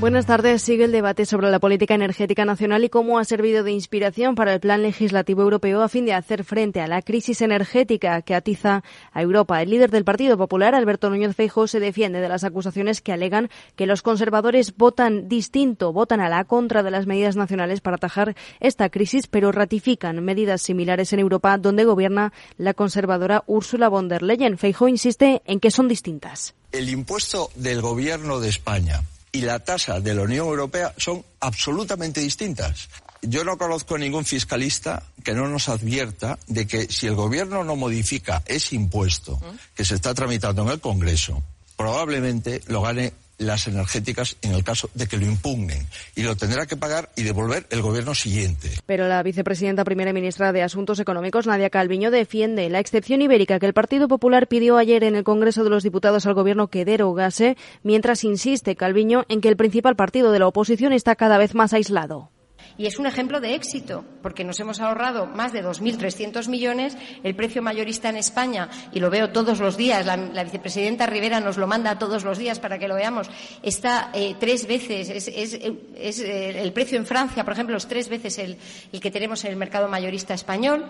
[0.00, 0.62] Buenas tardes.
[0.62, 4.54] Sigue el debate sobre la política energética nacional y cómo ha servido de inspiración para
[4.54, 8.84] el plan legislativo europeo a fin de hacer frente a la crisis energética que atiza
[9.12, 9.60] a Europa.
[9.60, 13.50] El líder del Partido Popular, Alberto Núñez Feijóo, se defiende de las acusaciones que alegan
[13.74, 18.36] que los conservadores votan distinto, votan a la contra de las medidas nacionales para atajar
[18.60, 24.22] esta crisis, pero ratifican medidas similares en Europa donde gobierna la conservadora Ursula von der
[24.22, 24.58] Leyen.
[24.58, 26.54] Feijóo insiste en que son distintas.
[26.70, 32.20] El impuesto del gobierno de España y la tasa de la Unión Europea son absolutamente
[32.20, 32.88] distintas.
[33.22, 37.74] Yo no conozco ningún fiscalista que no nos advierta de que si el gobierno no
[37.74, 39.40] modifica ese impuesto
[39.74, 41.42] que se está tramitando en el Congreso,
[41.76, 46.66] probablemente lo gane las energéticas en el caso de que lo impugnen y lo tendrá
[46.66, 48.70] que pagar y devolver el gobierno siguiente.
[48.86, 53.66] Pero la vicepresidenta primera ministra de Asuntos Económicos, Nadia Calviño, defiende la excepción ibérica que
[53.66, 57.56] el Partido Popular pidió ayer en el Congreso de los Diputados al gobierno que derogase,
[57.82, 61.72] mientras insiste Calviño en que el principal partido de la oposición está cada vez más
[61.72, 62.30] aislado.
[62.78, 66.96] Y es un ejemplo de éxito, porque nos hemos ahorrado más de 2.300 millones.
[67.24, 71.56] El precio mayorista en España, y lo veo todos los días, la, vicepresidenta Rivera nos
[71.56, 73.28] lo manda todos los días para que lo veamos,
[73.64, 78.38] está eh, tres veces, es, eh, el precio en Francia, por ejemplo, es tres veces
[78.38, 78.56] el,
[79.00, 80.86] que tenemos en el mercado mayorista español.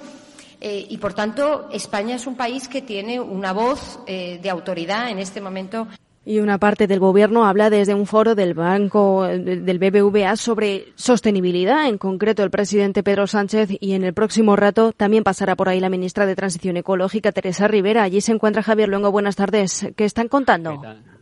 [0.61, 5.21] Eh, y, por tanto, España es un país que tiene una voz de autoridad en
[5.21, 5.87] este momento.
[6.29, 11.89] Y una parte del gobierno habla desde un foro del banco del BBVA sobre sostenibilidad,
[11.89, 15.81] en concreto el presidente Pedro Sánchez y en el próximo rato también pasará por ahí
[15.81, 18.03] la ministra de Transición Ecológica Teresa Rivera.
[18.03, 19.11] Allí se encuentra Javier Luengo.
[19.11, 19.89] Buenas tardes.
[19.97, 20.83] ¿Qué están contando?
[20.83, 21.18] ¿Qué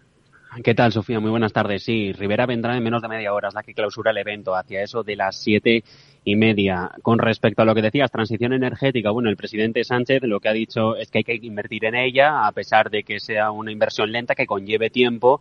[0.74, 0.92] tal?
[0.92, 1.20] Sofía?
[1.20, 1.82] Muy buenas tardes.
[1.82, 4.82] Sí, Rivera vendrá en menos de media hora, es la que clausura el evento, hacia
[4.82, 5.84] eso de las siete
[6.24, 6.90] y media.
[7.02, 10.52] Con respecto a lo que decías, transición energética, bueno, el presidente Sánchez lo que ha
[10.52, 14.10] dicho es que hay que invertir en ella, a pesar de que sea una inversión
[14.10, 15.40] lenta que conlleve tiempo.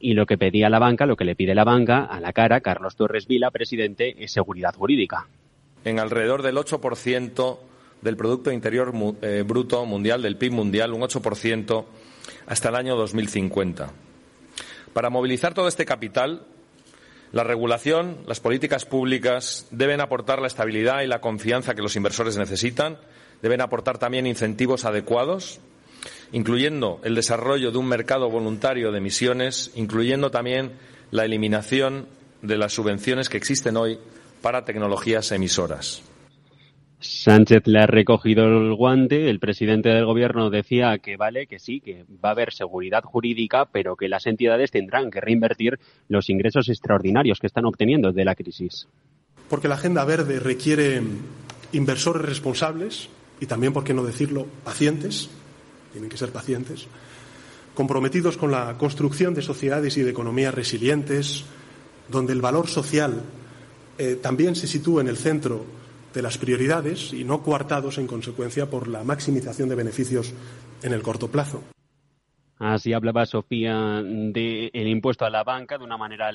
[0.00, 2.60] Y lo que pedía la banca, lo que le pide la banca a la cara,
[2.60, 5.26] Carlos Torres Vila, presidente, es seguridad jurídica.
[5.84, 7.58] En alrededor del 8%
[8.02, 11.84] del Producto Interior eh, Bruto Mundial, del PIB mundial, un 8%
[12.46, 14.07] hasta el año 2050.
[14.98, 16.44] Para movilizar todo este capital,
[17.30, 22.36] la regulación, las políticas públicas deben aportar la estabilidad y la confianza que los inversores
[22.36, 22.98] necesitan,
[23.40, 25.60] deben aportar también incentivos adecuados,
[26.32, 30.72] incluyendo el desarrollo de un mercado voluntario de emisiones, incluyendo también
[31.12, 32.08] la eliminación
[32.42, 34.00] de las subvenciones que existen hoy
[34.42, 36.02] para tecnologías emisoras.
[37.00, 39.30] Sánchez le ha recogido el guante.
[39.30, 43.66] El presidente del gobierno decía que vale, que sí, que va a haber seguridad jurídica,
[43.66, 48.34] pero que las entidades tendrán que reinvertir los ingresos extraordinarios que están obteniendo de la
[48.34, 48.88] crisis.
[49.48, 51.00] Porque la agenda verde requiere
[51.72, 53.08] inversores responsables
[53.40, 55.30] y también, por qué no decirlo, pacientes.
[55.92, 56.88] Tienen que ser pacientes.
[57.74, 61.44] Comprometidos con la construcción de sociedades y de economías resilientes,
[62.08, 63.22] donde el valor social
[63.98, 65.77] eh, también se sitúa en el centro
[66.14, 70.32] de las prioridades y no coartados en consecuencia por la maximización de beneficios
[70.82, 71.62] en el corto plazo.
[72.58, 76.30] Así hablaba Sofía del impuesto a la banca de una manera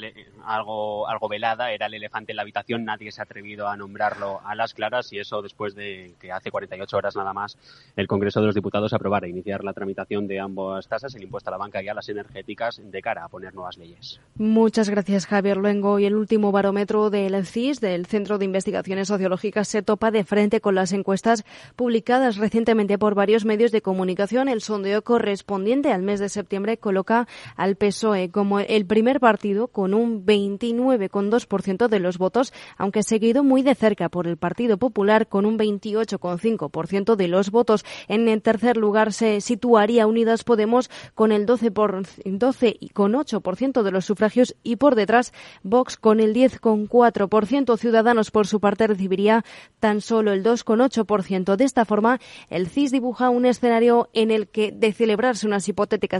[0.46, 1.72] algo, algo velada.
[1.72, 2.86] Era el elefante en la habitación.
[2.86, 6.52] Nadie se ha atrevido a nombrarlo a las claras y eso después de que hace
[6.52, 7.58] 48 horas nada más
[7.96, 11.52] el Congreso de los Diputados aprobara iniciar la tramitación de ambas tasas, el impuesto a
[11.52, 14.20] la banca y a las energéticas, de cara a poner nuevas leyes.
[14.36, 16.00] Muchas gracias, Javier Luengo.
[16.00, 20.62] Y el último barómetro del CIS, del Centro de Investigaciones Sociológicas, se topa de frente
[20.62, 21.44] con las encuestas
[21.76, 24.48] publicadas recientemente por varios medios de comunicación.
[24.48, 29.94] El sondeo correspondiente al mes de septiembre coloca al PSOE como el primer partido con
[29.94, 35.46] un 29,2% de los votos, aunque seguido muy de cerca por el Partido Popular con
[35.46, 37.86] un 28,5% de los votos.
[38.08, 44.78] En el tercer lugar se situaría Unidas Podemos con el 12,8% de los sufragios y
[44.78, 45.32] por detrás
[45.64, 47.78] Vox con el 10,4%.
[47.78, 49.46] Ciudadanos por su parte recibiría
[49.80, 51.56] tan solo el 2,8%.
[51.56, 55.68] De esta forma, el CIS dibuja un escenario en el que de celebrarse unas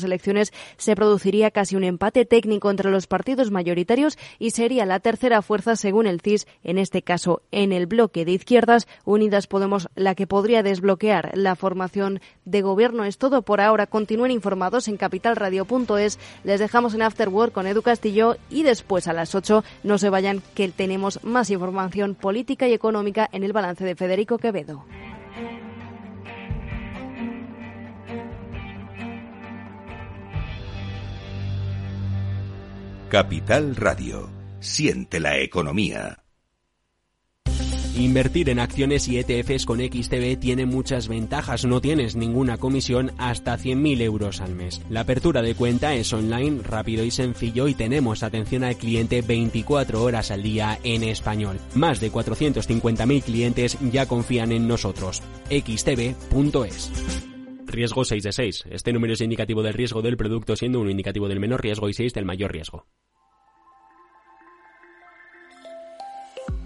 [0.04, 5.42] elecciones se produciría casi un empate técnico entre los partidos mayoritarios y sería la tercera
[5.42, 10.16] fuerza, según el CIS, en este caso en el bloque de izquierdas, Unidas Podemos, la
[10.16, 13.06] que podría desbloquear la formación de gobierno.
[13.06, 13.88] Es todo por ahora.
[13.88, 16.20] Continúen informados en capitalradio.es.
[16.44, 20.10] Les dejamos en After Work con Edu Castillo y después a las 8 no se
[20.10, 24.84] vayan que tenemos más información política y económica en el balance de Federico Quevedo.
[33.14, 34.28] Capital Radio.
[34.60, 36.24] Siente la economía.
[37.96, 41.64] Invertir en acciones y ETFs con XTB tiene muchas ventajas.
[41.64, 44.82] No tienes ninguna comisión hasta 100.000 euros al mes.
[44.90, 50.02] La apertura de cuenta es online, rápido y sencillo y tenemos atención al cliente 24
[50.02, 51.60] horas al día en español.
[51.76, 55.22] Más de 450.000 clientes ya confían en nosotros.
[55.52, 57.33] xtb.es.
[57.74, 58.64] Riesgo 6 de 6.
[58.70, 61.94] Este número es indicativo del riesgo del producto siendo un indicativo del menor riesgo y
[61.94, 62.86] 6 del mayor riesgo.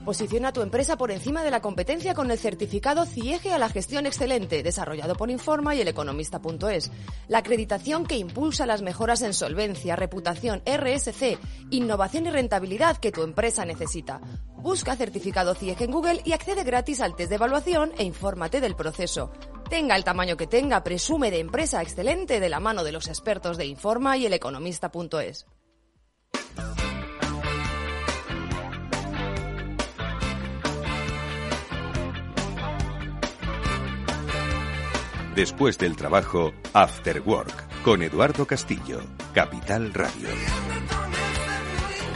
[0.07, 4.05] Posiciona tu empresa por encima de la competencia con el certificado CIEGE a la gestión
[4.05, 6.91] excelente, desarrollado por Informa y el economista.es.
[7.27, 11.37] La acreditación que impulsa las mejoras en solvencia, reputación, RSC,
[11.71, 14.21] innovación y rentabilidad que tu empresa necesita.
[14.55, 18.77] Busca certificado CIEGE en Google y accede gratis al test de evaluación e infórmate del
[18.77, 19.31] proceso.
[19.69, 23.57] Tenga el tamaño que tenga, presume de empresa excelente de la mano de los expertos
[23.57, 25.45] de Informa y el economista.es.
[35.35, 39.01] Después del trabajo, After Work, con Eduardo Castillo,
[39.35, 40.29] Capital Radio.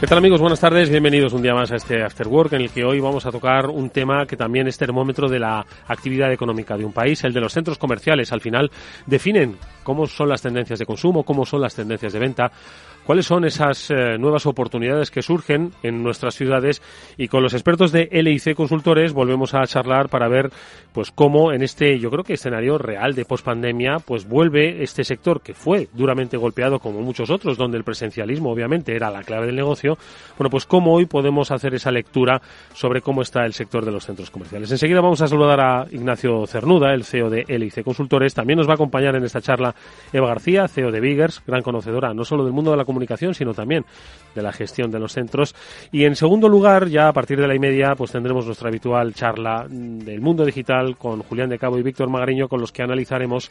[0.02, 0.40] ¿Qué tal amigos?
[0.40, 3.24] Buenas tardes, bienvenidos un día más a este After Work en el que hoy vamos
[3.24, 7.22] a tocar un tema que también es termómetro de la actividad económica de un país,
[7.22, 8.32] el de los centros comerciales.
[8.32, 8.68] Al final
[9.06, 12.50] definen cómo son las tendencias de consumo, cómo son las tendencias de venta
[13.04, 16.82] cuáles son esas eh, nuevas oportunidades que surgen en nuestras ciudades
[17.16, 20.50] y con los expertos de LIC Consultores volvemos a charlar para ver
[20.92, 25.40] pues cómo en este yo creo que escenario real de pospandemia pues vuelve este sector
[25.40, 29.56] que fue duramente golpeado como muchos otros donde el presencialismo obviamente era la clave del
[29.56, 29.98] negocio.
[30.38, 32.40] Bueno pues cómo hoy podemos hacer esa lectura
[32.74, 34.70] sobre cómo está el sector de los centros comerciales.
[34.70, 38.34] Enseguida vamos a saludar a Ignacio Cernuda el CEO de LIC Consultores.
[38.34, 39.74] También nos va a acompañar en esta charla
[40.12, 43.54] Eva García CEO de Biggers gran conocedora no solo del mundo de la comunicación, sino
[43.54, 43.84] también
[44.34, 45.54] de la gestión de los centros.
[45.90, 49.14] Y en segundo lugar, ya a partir de la y media, pues tendremos nuestra habitual
[49.14, 53.50] charla del mundo digital con Julián de Cabo y Víctor Magariño, con los que analizaremos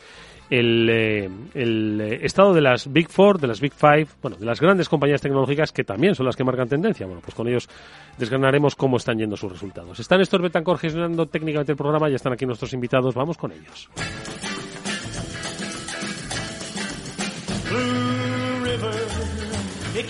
[0.49, 4.59] el, eh, eh, estado de las Big Four, de las Big Five, bueno, de las
[4.59, 7.05] grandes compañías tecnológicas que también son las que marcan tendencia.
[7.05, 7.69] Bueno, pues con ellos
[8.17, 9.99] desgranaremos cómo están yendo sus resultados.
[9.99, 13.89] Están Néstor Betancor gestionando técnicamente el programa, ya están aquí nuestros invitados, vamos con ellos.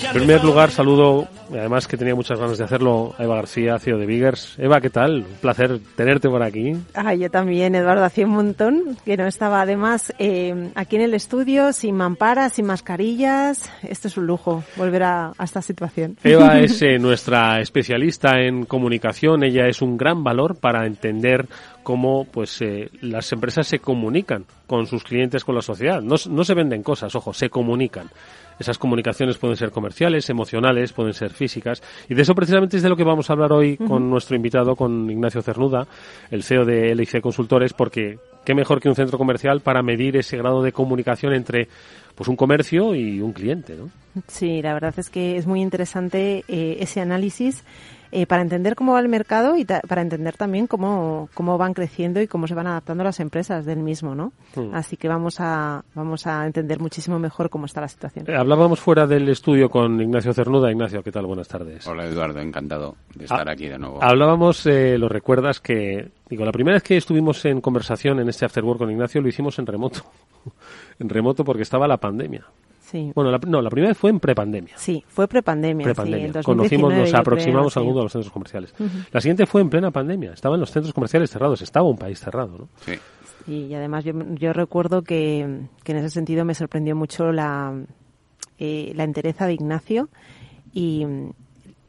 [0.03, 3.97] En primer lugar, saludo, además que tenía muchas ganas de hacerlo, a Eva García, CEO
[3.97, 4.55] de Biggers.
[4.57, 5.17] Eva, ¿qué tal?
[5.17, 6.73] Un placer tenerte por aquí.
[6.93, 11.13] Ah, yo también, Eduardo, hacía un montón que no estaba además eh, aquí en el
[11.13, 13.71] estudio, sin mamparas, sin mascarillas.
[13.83, 16.17] Esto es un lujo, volver a, esta situación.
[16.23, 21.47] Eva es eh, nuestra especialista en comunicación, ella es un gran valor para entender
[21.83, 26.01] cómo pues eh, las empresas se comunican con sus clientes, con la sociedad.
[26.01, 28.09] No, no se venden cosas, ojo, se comunican.
[28.59, 31.81] Esas comunicaciones pueden ser comerciales, emocionales, pueden ser físicas.
[32.07, 34.75] Y de eso precisamente es de lo que vamos a hablar hoy con nuestro invitado,
[34.75, 35.87] con Ignacio Cernuda,
[36.29, 40.37] el CEO de LIC Consultores, porque qué mejor que un centro comercial para medir ese
[40.37, 41.67] grado de comunicación entre
[42.13, 43.89] pues un comercio y un cliente, ¿no?
[44.27, 47.63] Sí, la verdad es que es muy interesante eh, ese análisis
[48.11, 52.21] eh, para entender cómo va el mercado y para entender también cómo, cómo van creciendo
[52.21, 54.33] y cómo se van adaptando las empresas del mismo, ¿no?
[54.55, 54.73] Hmm.
[54.73, 58.25] Así que vamos a, vamos a entender muchísimo mejor cómo está la situación.
[58.29, 60.71] Eh, hablábamos fuera del estudio con Ignacio Cernuda.
[60.71, 61.25] Ignacio, ¿qué tal?
[61.25, 61.87] Buenas tardes.
[61.87, 64.03] Hola Eduardo, encantado de estar aquí de nuevo.
[64.03, 68.45] Hablábamos, eh, lo recuerdas, que Digo, la primera vez que estuvimos en conversación en este
[68.45, 70.05] After Work con Ignacio lo hicimos en remoto.
[70.99, 72.45] en remoto porque estaba la pandemia.
[73.15, 74.77] Bueno, no, la primera vez fue en prepandemia.
[74.77, 75.85] Sí, fue prepandemia.
[75.85, 76.43] Prepandemia.
[76.43, 78.73] Conocimos, nos aproximamos al mundo de los centros comerciales.
[79.11, 80.33] La siguiente fue en plena pandemia.
[80.33, 81.61] Estaban los centros comerciales cerrados.
[81.61, 82.69] Estaba un país cerrado, ¿no?
[82.85, 82.93] Sí.
[83.47, 87.73] Y además yo, yo recuerdo que, que, en ese sentido me sorprendió mucho la,
[88.59, 90.09] eh, la entereza de Ignacio
[90.73, 91.31] y mm,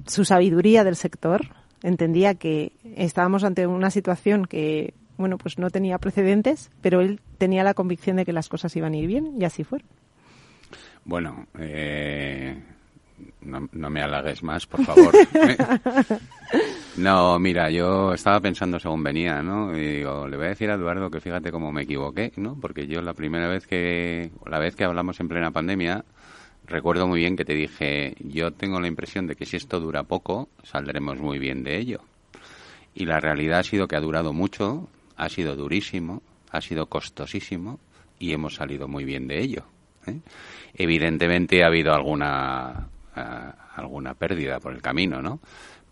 [0.06, 1.42] su sabiduría del sector.
[1.82, 7.64] Entendía que estábamos ante una situación que bueno, pues no tenía precedentes, pero él tenía
[7.64, 9.87] la convicción de que las cosas iban a ir bien y así fueron.
[11.04, 12.56] Bueno, eh,
[13.42, 15.12] no, me halagues más, por favor.
[16.97, 19.76] no, mira, yo estaba pensando según venía, ¿no?
[19.76, 22.56] Y digo, le voy a decir a Eduardo que fíjate cómo me equivoqué, ¿no?
[22.61, 26.04] Porque yo la primera vez que, la vez que hablamos en plena pandemia,
[26.66, 30.04] recuerdo muy bien que te dije, yo tengo la impresión de que si esto dura
[30.04, 32.00] poco, saldremos muy bien de ello.
[32.94, 37.80] Y la realidad ha sido que ha durado mucho, ha sido durísimo, ha sido costosísimo
[38.18, 39.64] y hemos salido muy bien de ello.
[40.06, 40.21] ¿Eh?
[40.75, 43.21] Evidentemente ha habido alguna, eh,
[43.76, 45.40] alguna pérdida por el camino, ¿no?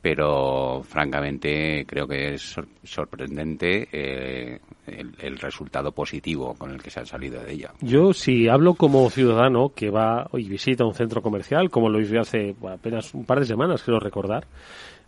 [0.02, 7.05] Pero francamente creo que es sorprendente eh, el, resultado positivo con el que se ha
[7.05, 7.73] salido de ella.
[7.83, 12.19] Yo, si hablo como ciudadano que va y visita un centro comercial, como lo hice
[12.19, 14.47] hace apenas un par de semanas, quiero recordar,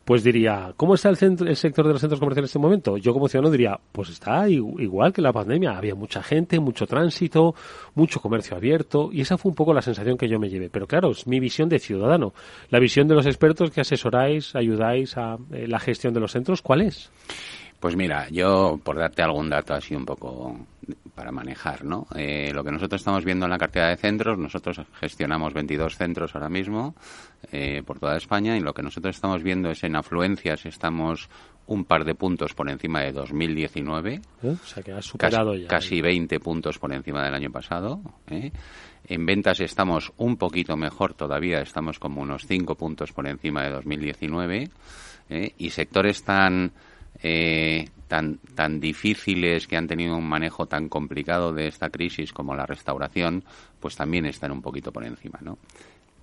[0.05, 2.97] pues diría, ¿cómo está el, el sector de los centros comerciales en este momento?
[2.97, 5.77] Yo como ciudadano diría, pues está igual que la pandemia.
[5.77, 7.55] Había mucha gente, mucho tránsito,
[7.95, 10.71] mucho comercio abierto y esa fue un poco la sensación que yo me llevé.
[10.71, 12.33] Pero claro, es mi visión de ciudadano.
[12.71, 16.63] La visión de los expertos que asesoráis, ayudáis a eh, la gestión de los centros,
[16.63, 17.11] ¿cuál es?
[17.83, 20.57] Pues mira, yo por darte algún dato así un poco
[21.17, 22.07] para manejar, ¿no?
[22.15, 26.33] Eh, lo que nosotros estamos viendo en la cartera de centros, nosotros gestionamos 22 centros
[26.37, 26.95] ahora mismo
[27.51, 31.29] eh, por toda España y lo que nosotros estamos viendo es en afluencias estamos
[31.67, 34.15] un par de puntos por encima de 2019.
[34.15, 34.21] ¿Eh?
[34.63, 35.69] O sea que ha superado casi, ya.
[35.69, 38.01] Casi 20 puntos por encima del año pasado.
[38.29, 43.71] En ventas estamos un poquito mejor todavía, estamos como unos 5 puntos por encima de
[43.71, 44.71] 2019.
[45.59, 46.73] Y sectores tan
[47.21, 52.55] eh, tan, tan difíciles, que han tenido un manejo tan complicado de esta crisis como
[52.55, 53.45] la restauración,
[53.81, 55.59] pues también están un poquito por encima, ¿no?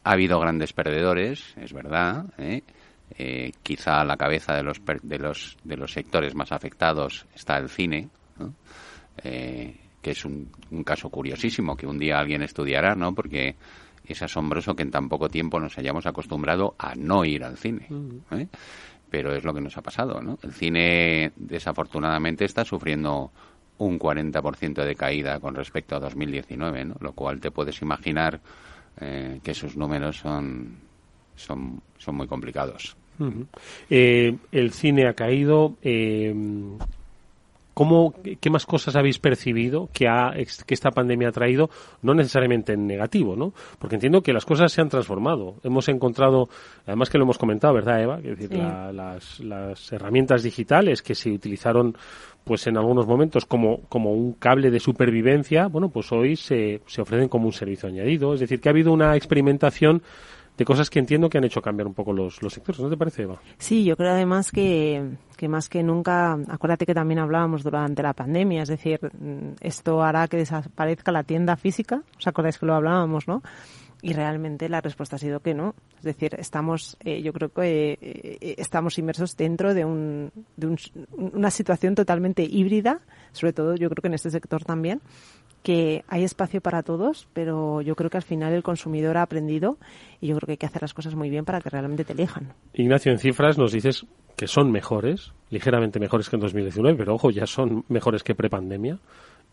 [0.03, 2.63] Ha habido grandes perdedores, es verdad, ¿eh?
[3.17, 7.57] Eh, quizá a la cabeza de los, de, los, de los sectores más afectados está
[7.57, 8.07] el cine,
[9.23, 13.15] que es un, un, caso curiosísimo que un día alguien estudiará, ¿no?
[13.15, 13.55] Porque
[14.05, 17.87] es asombroso que en tan poco tiempo nos hayamos acostumbrado a no ir al cine
[19.09, 20.37] pero es lo que nos ha pasado, ¿no?
[20.43, 23.31] El cine, desafortunadamente, está sufriendo
[23.79, 26.95] un 40% de caída con respecto a 2019, ¿no?
[26.99, 28.39] Lo cual te puedes imaginar
[28.99, 30.75] eh, que sus números son,
[31.35, 32.95] son, son muy complicados.
[33.89, 35.75] eh, el cine ha caído.
[35.81, 36.33] Eh,
[37.79, 41.69] ¿Cómo, ¿Qué más cosas habéis percibido que, ha, que esta pandemia ha traído?
[42.01, 43.53] No necesariamente en negativo, ¿no?
[43.79, 45.55] Porque entiendo que las cosas se han transformado.
[45.63, 46.49] Hemos encontrado,
[46.85, 48.17] además que lo hemos comentado, ¿verdad, Eva?
[48.17, 48.57] Es decir, sí.
[48.57, 51.95] la, las, las herramientas digitales que se utilizaron
[52.43, 57.01] pues en algunos momentos como, como un cable de supervivencia, bueno, pues hoy se, se
[57.01, 58.33] ofrecen como un servicio añadido.
[58.33, 60.01] Es decir, que ha habido una experimentación
[60.59, 62.97] de cosas que entiendo que han hecho cambiar un poco los, los sectores, ¿no te
[62.97, 63.41] parece, Eva?
[63.57, 68.13] Sí, yo creo además que, que más que nunca, acuérdate que también hablábamos durante la
[68.13, 68.99] pandemia, es decir,
[69.61, 73.41] esto hará que desaparezca la tienda física, ¿os acordáis que lo hablábamos, no?
[74.01, 75.75] y realmente la respuesta ha sido que no.
[75.97, 80.77] Es decir, estamos, eh, yo creo que eh, estamos inmersos dentro de, un, de un,
[81.17, 83.01] una situación totalmente híbrida,
[83.33, 85.01] sobre todo yo creo que en este sector también,
[85.63, 89.77] que hay espacio para todos, pero yo creo que al final el consumidor ha aprendido
[90.21, 92.13] y yo creo que hay que hacer las cosas muy bien para que realmente te
[92.13, 92.53] elijan.
[92.73, 97.29] Ignacio, en cifras nos dices que son mejores, ligeramente mejores que en 2019, pero ojo,
[97.29, 98.99] ya son mejores que prepandemia.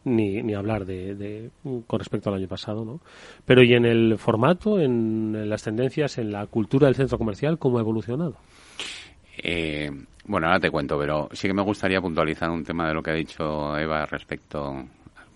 [0.05, 3.01] Ni, ni hablar de, de, con respecto al año pasado, ¿no?
[3.45, 7.79] Pero y en el formato, en las tendencias, en la cultura del centro comercial, ¿cómo
[7.79, 8.37] ha evolucionado?
[9.43, 9.91] Eh,
[10.27, 13.11] bueno, ahora te cuento, pero sí que me gustaría puntualizar un tema de lo que
[13.11, 14.87] ha dicho Eva respecto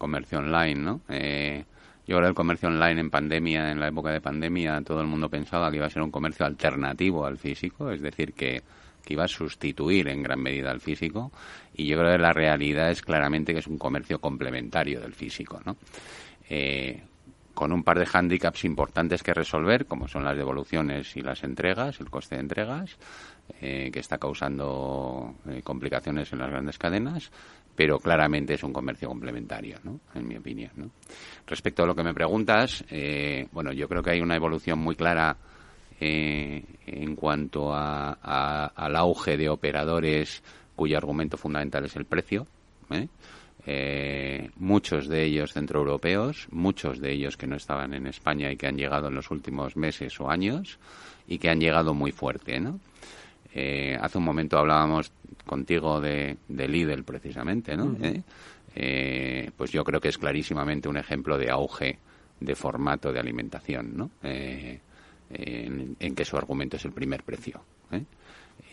[0.01, 1.03] comercio online, ¿no?
[1.09, 1.65] Eh,
[2.07, 5.07] yo creo que el comercio online en pandemia, en la época de pandemia, todo el
[5.07, 8.63] mundo pensaba que iba a ser un comercio alternativo al físico, es decir, que,
[9.05, 11.31] que iba a sustituir en gran medida al físico,
[11.75, 15.61] y yo creo que la realidad es claramente que es un comercio complementario del físico,
[15.65, 15.77] ¿no?
[16.49, 17.01] Eh,
[17.61, 22.01] con un par de hándicaps importantes que resolver, como son las devoluciones y las entregas,
[22.01, 22.97] el coste de entregas,
[23.61, 27.31] eh, que está causando eh, complicaciones en las grandes cadenas,
[27.77, 30.01] pero claramente es un comercio complementario, ¿no?
[30.15, 30.91] en mi opinión.
[31.47, 34.97] Respecto a lo que me preguntas, eh, bueno, yo creo que hay una evolución muy
[34.97, 35.37] clara
[36.01, 40.43] eh, en cuanto a, al auge de operadores
[40.75, 42.47] cuyo argumento fundamental es el precio.
[43.67, 48.67] Eh, muchos de ellos centroeuropeos, muchos de ellos que no estaban en España y que
[48.67, 50.79] han llegado en los últimos meses o años
[51.29, 52.81] y que han llegado muy fuerte, ¿no?
[53.53, 55.13] Eh, hace un momento hablábamos
[55.45, 57.85] contigo de, de Lidl, precisamente, ¿no?
[57.87, 58.17] Uh -huh.
[58.17, 58.23] ¿Eh?
[58.77, 61.99] Eh, pues yo creo que es clarísimamente un ejemplo de auge
[62.39, 64.11] de formato de alimentación, ¿no?
[64.23, 64.81] En,
[65.99, 67.61] en, que su argumento es el primer precio.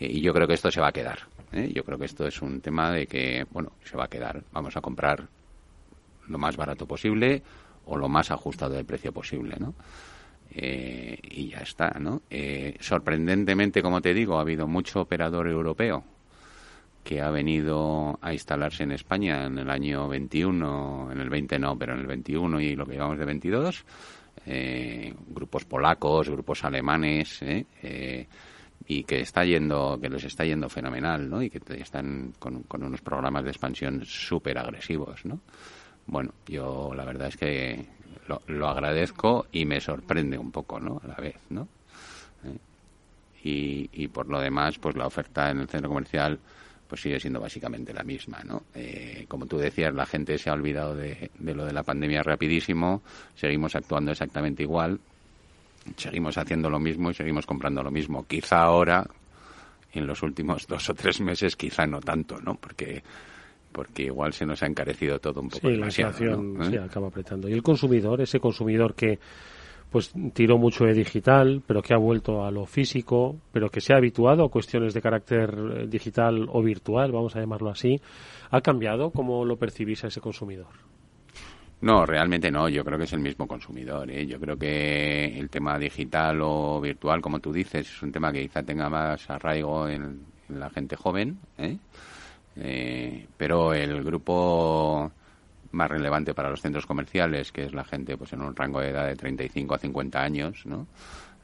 [0.00, 1.18] y yo creo que esto se va a quedar.
[1.52, 4.42] Yo creo que esto es un tema de que, bueno, se va a quedar.
[4.52, 5.26] Vamos a comprar
[6.28, 7.42] lo más barato posible
[7.86, 9.74] o lo más ajustado de precio posible, ¿no?
[10.50, 12.22] Eh, y ya está, ¿no?
[12.30, 16.04] Eh, sorprendentemente, como te digo, ha habido mucho operador europeo
[17.02, 21.78] que ha venido a instalarse en España en el año 21, en el 20 no,
[21.78, 23.84] pero en el 21 y lo que llevamos de 22,
[24.44, 28.26] eh, grupos polacos, grupos alemanes, ¿eh?
[28.90, 31.42] Y que está yendo, que les está yendo fenomenal, ¿no?
[31.42, 35.40] Y que están con, con unos programas de expansión súper agresivos, ¿no?
[36.06, 37.86] Bueno, yo la verdad es que
[38.26, 41.02] lo, lo, agradezco y me sorprende un poco, ¿no?
[41.04, 41.68] A la vez, ¿no?
[42.44, 42.56] ¿Eh?
[43.44, 46.40] Y, y, por lo demás, pues la oferta en el centro comercial
[46.88, 48.62] pues sigue siendo básicamente la misma, ¿no?
[48.74, 52.22] Eh, como tú decías, la gente se ha olvidado de, de lo de la pandemia
[52.22, 53.02] rapidísimo,
[53.34, 54.98] seguimos actuando exactamente igual,
[55.96, 58.26] seguimos haciendo lo mismo y seguimos comprando lo mismo.
[58.26, 59.06] Quizá ahora
[59.92, 62.54] en los últimos dos o tres meses quizá no tanto, ¿no?
[62.54, 63.02] Porque
[63.70, 66.78] porque igual se nos ha encarecido todo un poco sí, la inflación ¿Eh?
[66.78, 67.48] acaba apretando.
[67.48, 69.18] Y el consumidor, ese consumidor que
[69.90, 73.94] pues tiró mucho de digital, pero que ha vuelto a lo físico, pero que se
[73.94, 78.00] ha habituado a cuestiones de carácter eh, digital o virtual, vamos a llamarlo así,
[78.50, 80.66] ¿ha cambiado cómo lo percibís a ese consumidor?
[81.80, 82.68] No, realmente no.
[82.68, 84.10] Yo creo que es el mismo consumidor.
[84.10, 84.26] ¿eh?
[84.26, 88.42] Yo creo que el tema digital o virtual, como tú dices, es un tema que
[88.42, 91.38] quizá tenga más arraigo en, la gente joven.
[91.58, 91.76] ¿eh?
[92.56, 95.12] Eh, pero el grupo
[95.70, 98.88] más relevante para los centros comerciales, que es la gente pues en un rango de
[98.88, 100.86] edad de 35 a 50 años, ¿no?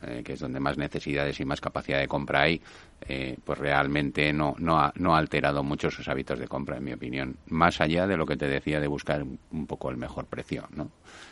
[0.07, 2.61] Eh, que es donde más necesidades y más capacidad de compra hay,
[3.09, 6.85] eh, pues realmente no, no, ha, no ha alterado mucho sus hábitos de compra, en
[6.85, 7.37] mi opinión.
[7.47, 10.91] Más allá de lo que te decía de buscar un poco el mejor precio, ¿no?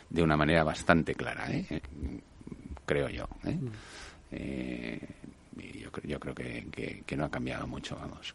[0.09, 1.81] De una manera bastante clara, ¿eh?
[2.85, 3.27] creo yo.
[3.45, 3.55] ¿eh?
[3.55, 3.69] Mm.
[4.31, 4.99] Eh,
[5.81, 8.33] yo, yo creo que, que, no ha cambiado mucho, vamos.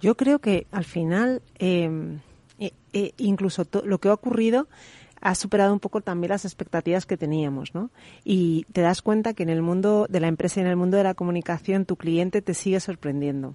[0.00, 4.68] Yo creo que al final, eh, eh, incluso lo que ha ocurrido
[5.22, 7.90] ha superado un poco también las expectativas que teníamos, ¿no?
[8.24, 10.96] Y te das cuenta que en el mundo de la empresa y en el mundo
[10.96, 13.54] de la comunicación tu cliente te sigue sorprendiendo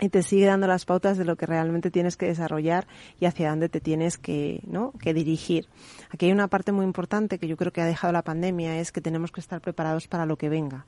[0.00, 2.86] y te sigue dando las pautas de lo que realmente tienes que desarrollar
[3.20, 4.92] y hacia dónde te tienes que, ¿no?
[5.00, 5.66] que dirigir.
[6.10, 8.92] Aquí hay una parte muy importante que yo creo que ha dejado la pandemia, es
[8.92, 10.86] que tenemos que estar preparados para lo que venga.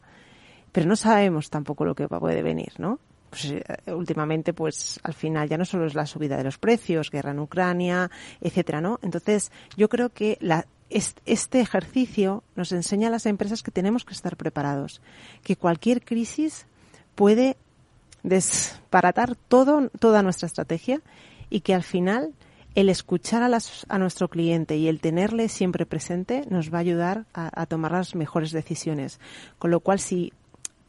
[0.72, 2.98] Pero no sabemos tampoco lo que puede venir, ¿no?
[3.34, 7.10] Pues, eh, últimamente, pues al final ya no solo es la subida de los precios,
[7.10, 8.10] guerra en Ucrania,
[8.40, 9.00] etcétera, ¿no?
[9.02, 14.14] Entonces, yo creo que la, este ejercicio nos enseña a las empresas que tenemos que
[14.14, 15.00] estar preparados,
[15.42, 16.66] que cualquier crisis
[17.16, 17.56] puede
[18.22, 21.00] desparatar todo, toda nuestra estrategia
[21.50, 22.34] y que al final
[22.76, 26.80] el escuchar a, las, a nuestro cliente y el tenerle siempre presente nos va a
[26.80, 29.20] ayudar a, a tomar las mejores decisiones.
[29.58, 30.32] Con lo cual, si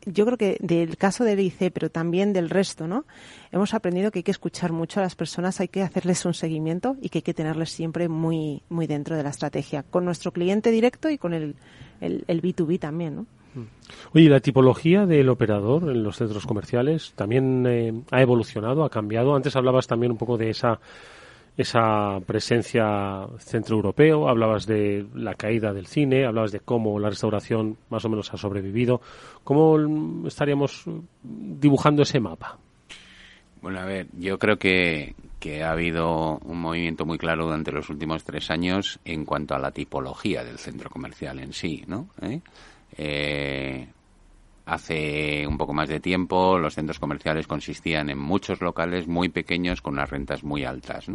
[0.06, 3.06] yo creo que del caso del IC, pero también del resto, ¿no?
[3.52, 6.96] Hemos aprendido que hay que escuchar mucho a las personas, hay que hacerles un seguimiento
[7.02, 10.72] y que hay que tenerles siempre muy, muy dentro de la estrategia, con nuestro cliente
[10.72, 11.56] directo y con el,
[12.02, 13.26] el, el B2B también, ¿no?
[13.56, 13.68] Mm.
[14.14, 19.36] Oye, ¿la tipología del operador en los centros comerciales también eh, ha evolucionado, ha cambiado?
[19.36, 20.80] Antes hablabas también un poco de esa
[21.58, 28.04] esa presencia centroeuropeo, hablabas de la caída del cine, hablabas de cómo la restauración más
[28.06, 29.02] o menos ha sobrevivido.
[29.44, 30.84] ¿Cómo estaríamos
[31.24, 32.58] dibujando ese mapa?
[33.62, 37.90] Bueno, a ver, yo creo que, que ha habido un movimiento muy claro durante los
[37.90, 42.10] últimos tres años en cuanto a la tipología del centro comercial en sí, ¿no?
[42.22, 42.42] ¿Eh?
[42.98, 43.88] eh
[44.66, 49.80] Hace un poco más de tiempo los centros comerciales consistían en muchos locales muy pequeños
[49.82, 51.06] con unas rentas muy altas.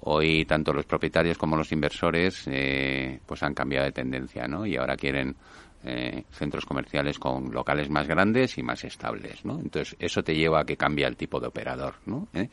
[0.00, 4.66] Hoy tanto los propietarios como los inversores eh, pues han cambiado de tendencia ¿no?
[4.66, 5.34] y ahora quieren
[5.82, 9.44] eh, centros comerciales con locales más grandes y más estables.
[9.44, 9.58] ¿no?
[9.58, 11.94] Entonces eso te lleva a que cambie el tipo de operador.
[12.06, 12.28] ¿no?
[12.34, 12.48] ¿Eh?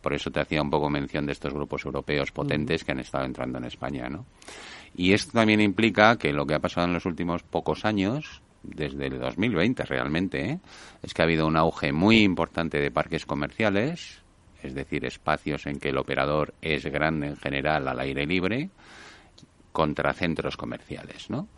[0.00, 3.26] Por eso te hacía un poco mención de estos grupos europeos potentes que han estado
[3.26, 4.08] entrando en España.
[4.08, 4.24] ¿no?
[4.94, 9.06] Y esto también implica que lo que ha pasado en los últimos pocos años desde
[9.06, 10.60] el 2020 realmente, ¿eh?
[11.02, 14.22] es que ha habido un auge muy importante de parques comerciales,
[14.62, 18.70] es decir, espacios en que el operador es grande en general al aire libre,
[19.72, 21.48] contra centros comerciales, ¿no?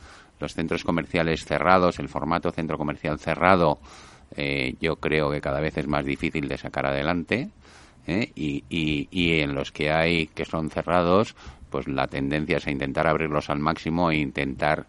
[0.41, 3.79] Los centros comerciales cerrados, el formato centro comercial cerrado,
[4.37, 7.51] eh, yo creo que cada vez es más difícil de sacar adelante.
[8.07, 8.33] ¿eh?
[8.35, 11.37] Y, y, y en los que hay que son cerrados,
[11.71, 14.87] pues la tendencia es a intentar abrirlos al máximo e intentar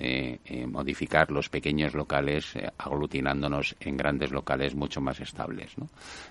[0.00, 5.76] eh, eh, modificar los pequeños locales eh, aglutinándonos en grandes locales mucho más estables.
[5.76, 5.88] ¿no?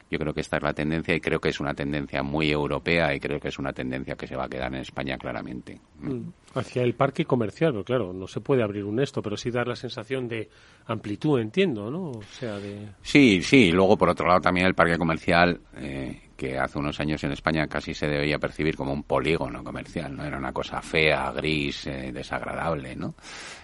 [0.09, 3.13] Yo creo que esta es la tendencia y creo que es una tendencia muy europea
[3.13, 5.79] y creo que es una tendencia que se va a quedar en España claramente.
[5.99, 6.29] Mm.
[6.55, 9.75] Hacia el parque comercial, claro, no se puede abrir un esto, pero sí dar la
[9.75, 10.49] sensación de
[10.85, 12.11] amplitud, entiendo, ¿no?
[12.11, 12.87] O sea, de...
[13.01, 13.71] Sí, sí.
[13.71, 15.59] Luego, por otro lado, también el parque comercial
[16.37, 20.23] que hace unos años en España casi se debía percibir como un polígono comercial, ¿no?
[20.23, 23.15] Era una cosa fea, gris, eh, desagradable, ¿no?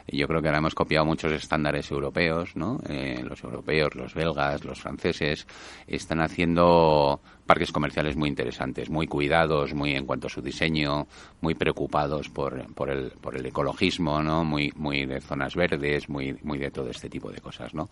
[0.07, 2.79] Y yo creo que ahora hemos copiado muchos estándares europeos, ¿no?
[2.89, 5.47] Eh, los europeos, los belgas, los franceses
[5.87, 11.07] están haciendo parques comerciales muy interesantes, muy cuidados, muy en cuanto a su diseño,
[11.41, 14.43] muy preocupados por, por, el, por el ecologismo, ¿no?
[14.43, 17.89] Muy, muy de zonas verdes, muy, muy de todo este tipo de cosas, ¿no?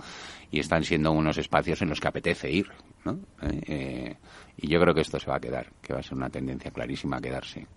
[0.51, 2.67] Y están siendo unos espacios en los que apetece ir,
[3.05, 3.19] ¿no?
[3.41, 4.15] Eh, eh,
[4.57, 6.71] y yo creo que esto se va a quedar, que va a ser una tendencia
[6.71, 7.67] clarísima a quedarse.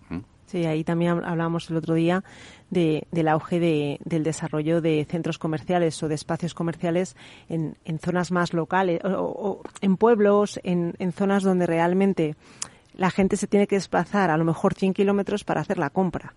[0.45, 2.23] Sí, ahí también hablábamos el otro día
[2.69, 7.15] de, del auge de, del desarrollo de centros comerciales o de espacios comerciales
[7.49, 12.35] en, en zonas más locales o, en pueblos, en, en, zonas donde realmente
[12.93, 16.33] la gente se tiene que desplazar a lo mejor 100 kilómetros para hacer la compra.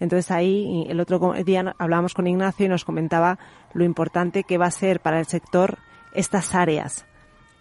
[0.00, 3.38] Entonces ahí el otro día hablábamos con Ignacio y nos comentaba
[3.72, 5.78] lo importante que va a ser para el sector
[6.12, 7.06] estas áreas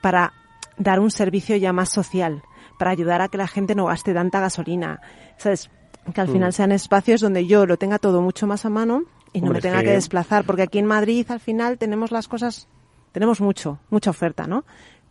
[0.01, 0.33] para
[0.77, 2.41] dar un servicio ya más social,
[2.79, 4.99] para ayudar a que la gente no gaste tanta gasolina.
[5.37, 5.69] ¿Sabes?
[6.13, 6.53] Que al final Mm.
[6.53, 9.79] sean espacios donde yo lo tenga todo mucho más a mano y no me tenga
[9.79, 12.67] que- que desplazar, porque aquí en Madrid al final tenemos las cosas,
[13.11, 14.65] tenemos mucho, mucha oferta, ¿no?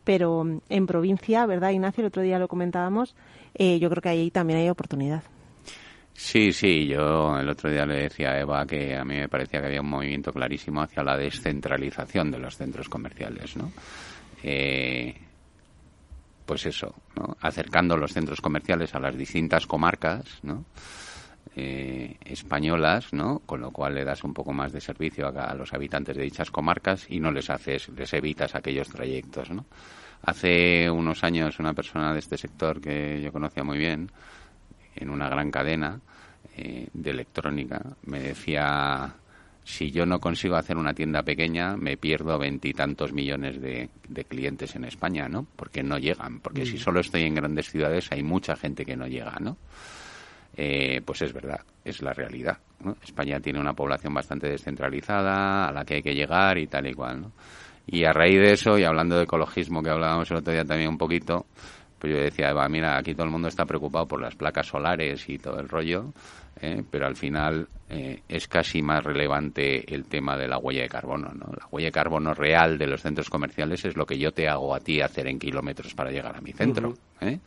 [0.04, 2.02] Pero mm, en provincia, ¿verdad, Ignacio?
[2.02, 3.14] El otro día lo comentábamos,
[3.54, 5.22] eh, yo creo que ahí también hay oportunidad.
[6.12, 9.60] Sí, sí, yo el otro día le decía a Eva que a mí me parecía
[9.60, 13.70] que había un movimiento clarísimo hacia la descentralización de los centros comerciales, ¿no?
[14.42, 15.14] Eh,
[16.50, 17.36] pues eso, ¿no?
[17.42, 20.64] Acercando los centros comerciales a las distintas comarcas, ¿no?
[21.54, 23.38] Eh, españolas, ¿no?
[23.46, 26.24] Con lo cual le das un poco más de servicio a, a los habitantes de
[26.24, 29.64] dichas comarcas y no les haces, les evitas aquellos trayectos, ¿no?
[30.22, 34.10] Hace unos años una persona de este sector que yo conocía muy bien,
[34.96, 36.00] en una gran cadena
[36.56, 39.14] eh, de electrónica, me decía,
[39.64, 44.74] si yo no consigo hacer una tienda pequeña, me pierdo veintitantos millones de, de clientes
[44.74, 45.46] en España, ¿no?
[45.56, 46.80] Porque no llegan, porque si Mm.
[46.80, 49.56] solo estoy en grandes ciudades hay mucha gente que no llega, ¿no?
[50.56, 52.58] Eh, pues es verdad, es la realidad.
[52.84, 52.96] ¿no?
[53.02, 56.92] España tiene una población bastante descentralizada, a la que hay que llegar y tal y
[56.94, 57.20] cual.
[57.22, 57.32] ¿no?
[57.86, 60.90] Y a raíz de eso, y hablando de ecologismo, que hablábamos el otro día también
[60.90, 61.46] un poquito,
[61.98, 65.28] pues yo decía, Eva, mira, aquí todo el mundo está preocupado por las placas solares
[65.28, 66.12] y todo el rollo,
[66.60, 66.82] ¿eh?
[66.90, 71.32] pero al final eh, es casi más relevante el tema de la huella de carbono.
[71.34, 71.52] ¿no?
[71.58, 74.74] La huella de carbono real de los centros comerciales es lo que yo te hago
[74.74, 76.94] a ti hacer en kilómetros para llegar a mi centro.
[77.20, 77.38] ¿eh?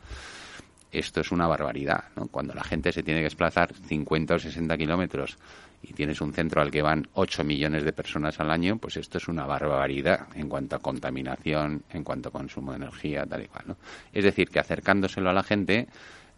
[0.98, 2.28] esto es una barbaridad, ¿no?
[2.28, 5.36] Cuando la gente se tiene que desplazar 50 o 60 kilómetros
[5.82, 9.18] y tienes un centro al que van 8 millones de personas al año, pues esto
[9.18, 13.48] es una barbaridad en cuanto a contaminación, en cuanto a consumo de energía, tal y
[13.48, 13.76] cual, ¿no?
[14.12, 15.88] Es decir, que acercándoselo a la gente,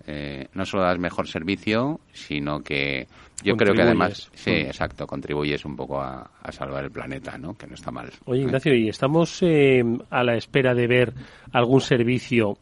[0.07, 3.07] eh, no solo das mejor servicio, sino que
[3.43, 4.67] yo creo que además, sí, Mm.
[4.67, 7.55] exacto, contribuyes un poco a, a salvar el planeta, ¿no?
[7.55, 8.11] Que no está mal.
[8.25, 8.45] Oye, ¿eh?
[8.45, 11.13] Ignacio, ¿y estamos eh, a la espera de ver
[11.53, 12.57] algún servicio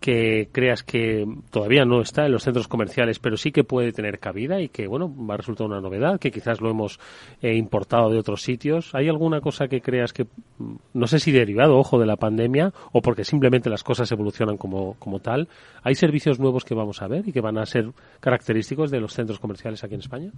[0.00, 4.18] que creas que todavía no está en los centros comerciales, pero sí que puede tener
[4.18, 7.00] cabida y que, bueno, va a resultar una novedad, que quizás lo hemos
[7.42, 8.94] eh, importado de otros sitios?
[8.94, 10.24] ¿Hay alguna cosa que creas que,
[10.58, 14.56] mm, no sé si derivado, ojo, de la pandemia o porque simplemente las cosas evolucionan
[14.56, 15.48] como, como tal?
[15.82, 19.14] ¿Hay servicios nuevos que vamos a ver y que van a ser característicos de los
[19.14, 20.32] centros comerciales aquí en España?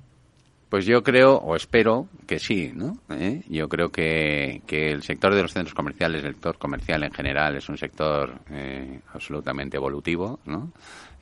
[0.70, 2.96] Pues yo creo, o espero, que sí, ¿no?
[3.10, 3.42] ¿Eh?
[3.48, 7.56] Yo creo que, que el sector de los centros comerciales, el sector comercial en general,
[7.56, 10.70] es un sector eh, absolutamente evolutivo, ¿no?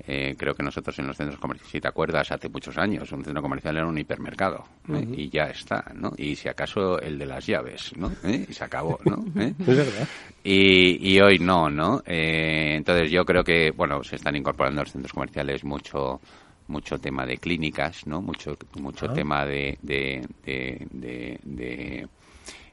[0.06, 3.24] Eh, creo que nosotros en los centros comerciales, si te acuerdas, hace muchos años, un
[3.24, 4.64] centro comercial era un hipermercado.
[4.86, 5.14] Ujú.
[5.14, 6.12] y ya está, ¿no?
[6.16, 8.12] Y si acaso el de las llaves, ¿no?
[8.24, 8.46] ¿Eh?
[8.48, 9.24] Y se acabó, ¿no?
[9.42, 9.54] ¿Eh?
[9.58, 10.08] Es verdad.
[10.44, 12.02] Y, y hoy no, ¿no?
[12.06, 16.20] Eh, entonces yo creo que, bueno, se están incorporando los centros comerciales mucho
[16.68, 18.22] mucho tema de clínicas, ¿no?
[18.22, 19.12] Mucho mucho Ah.
[19.14, 22.08] tema de de, de, de, de-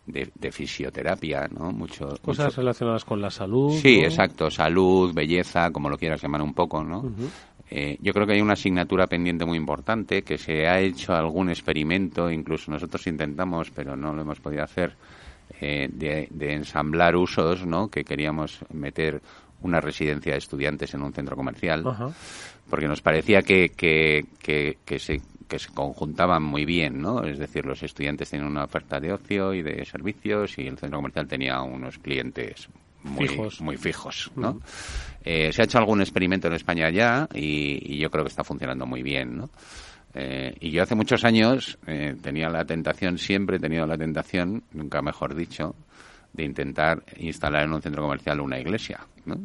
[0.05, 1.71] de- de fisioterapia, ¿no?
[1.71, 3.73] Mucho, Cosas mucho- relacionadas con la salud.
[3.81, 4.05] Sí, ¿no?
[4.07, 4.51] exacto.
[4.51, 7.11] Salud, belleza, como lo quieras llamar un poco, ¿no?
[7.71, 11.49] Eh, yo creo que hay una asignatura pendiente muy importante, que se ha hecho algún
[11.49, 14.95] experimento, incluso nosotros intentamos, pero no lo hemos podido hacer,
[15.59, 17.87] eh, de, de ensamblar usos, ¿no?
[17.89, 19.19] Que queríamos meter
[19.61, 21.83] una residencia de estudiantes en un centro comercial.
[22.69, 27.23] Porque nos parecía que, que, que, que se que se conjuntaban muy bien, ¿no?
[27.23, 30.97] Es decir, los estudiantes tenían una oferta de ocio y de servicios y el centro
[30.97, 32.67] comercial tenía unos clientes
[33.03, 33.61] muy Fijos.
[33.61, 34.59] muy fijos, ¿no?
[35.23, 38.43] Eh, se ha hecho algún experimento en España ya y, y yo creo que está
[38.43, 39.49] funcionando muy bien, ¿no?
[40.15, 44.63] Eh, y yo hace muchos años eh, tenía la tentación, siempre he tenido la tentación,
[44.71, 45.75] nunca mejor dicho,
[46.33, 49.37] de intentar instalar en un centro comercial una iglesia, ¿no?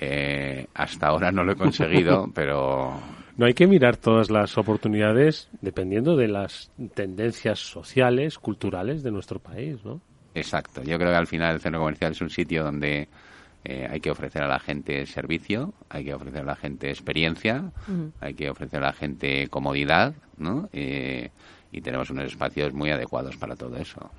[0.00, 3.00] Eh, hasta ahora no lo he conseguido, pero
[3.36, 9.40] No hay que mirar todas las oportunidades dependiendo de las tendencias sociales, culturales de nuestro
[9.40, 10.00] país, ¿no?
[10.34, 10.82] Exacto.
[10.84, 13.08] Yo creo que al final el centro comercial es un sitio donde
[13.64, 17.72] eh, hay que ofrecer a la gente servicio, hay que ofrecer a la gente experiencia,
[18.20, 20.68] hay que ofrecer a la gente comodidad, ¿no?
[20.72, 21.30] Eh,
[21.72, 24.10] y tenemos unos espacios muy adecuados para todo eso.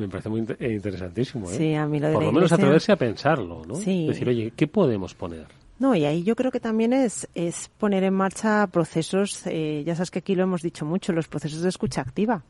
[0.00, 1.54] Me parece muy eh, interesantísimo, ¿eh?
[1.56, 3.74] Sí, a mí lo de Por lo menos iglesia- atreverse a pensarlo, ¿no?
[3.76, 4.06] Sí.
[4.08, 5.46] Decir, oye, ¿qué podemos poner?
[5.78, 9.94] No, y ahí yo creo que también es, es poner en marcha procesos, eh, ya
[9.94, 12.42] sabes que aquí lo hemos dicho mucho, los procesos de escucha activa.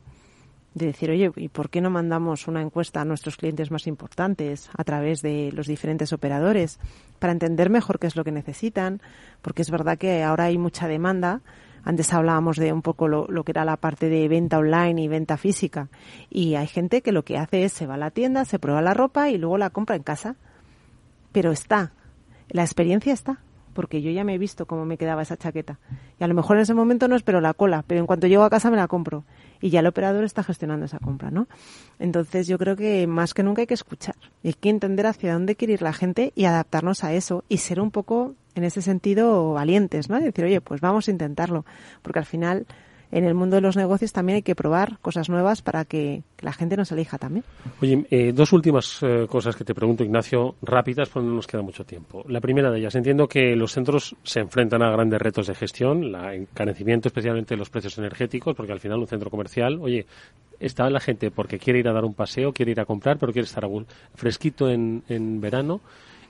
[0.73, 4.69] De decir, oye, ¿y por qué no mandamos una encuesta a nuestros clientes más importantes
[4.77, 6.79] a través de los diferentes operadores
[7.19, 9.01] para entender mejor qué es lo que necesitan?
[9.41, 11.41] Porque es verdad que ahora hay mucha demanda.
[11.83, 15.37] Antes hablábamos de un poco lo, que era la parte de venta online y venta
[15.37, 15.89] física.
[16.29, 18.81] Y hay gente que lo que hace es se va a la tienda, se prueba
[18.81, 20.35] la ropa y luego la compra en casa.
[21.31, 21.93] Pero está,
[22.49, 23.39] la experiencia está.
[23.71, 25.79] porque yo ya me he visto cómo me quedaba esa chaqueta.
[26.19, 28.43] Y a lo mejor en ese momento no espero la cola, pero en cuanto llego
[28.43, 29.23] a casa me la compro.
[29.59, 31.47] Y ya el operador está gestionando esa compra, ¿no?
[31.99, 34.15] Entonces yo creo que más que nunca hay que escuchar.
[34.43, 37.57] Y hay que entender hacia dónde quiere ir la gente y adaptarnos a eso y
[37.57, 40.19] ser un poco, en ese sentido, valientes, ¿no?
[40.19, 41.65] Y decir, oye, pues vamos a intentarlo.
[42.01, 42.65] Porque al final
[43.11, 46.53] en el mundo de los negocios también hay que probar cosas nuevas para que, la
[46.53, 47.45] gente nos elija también.
[47.81, 51.61] Oye, eh, dos últimas eh, cosas que te pregunto, Ignacio, rápidas, porque no nos queda
[51.61, 52.25] mucho tiempo.
[52.27, 56.03] La primera de ellas, entiendo que los centros se enfrentan a grandes retos de gestión,
[56.03, 60.07] el encarecimiento especialmente de los precios energéticos, porque al final un centro comercial, oye,
[60.59, 63.31] está la gente porque quiere ir a dar un paseo, quiere ir a comprar, pero
[63.31, 63.67] quiere estar
[64.15, 65.81] fresquito en verano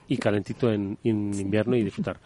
[0.07, 2.19] y calentito en, en invierno y disfrutar.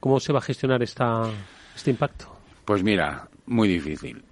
[0.00, 1.30] ¿Cómo se va a gestionar esta,
[1.74, 2.26] este impacto?
[2.64, 4.22] Pues mira, muy difícil.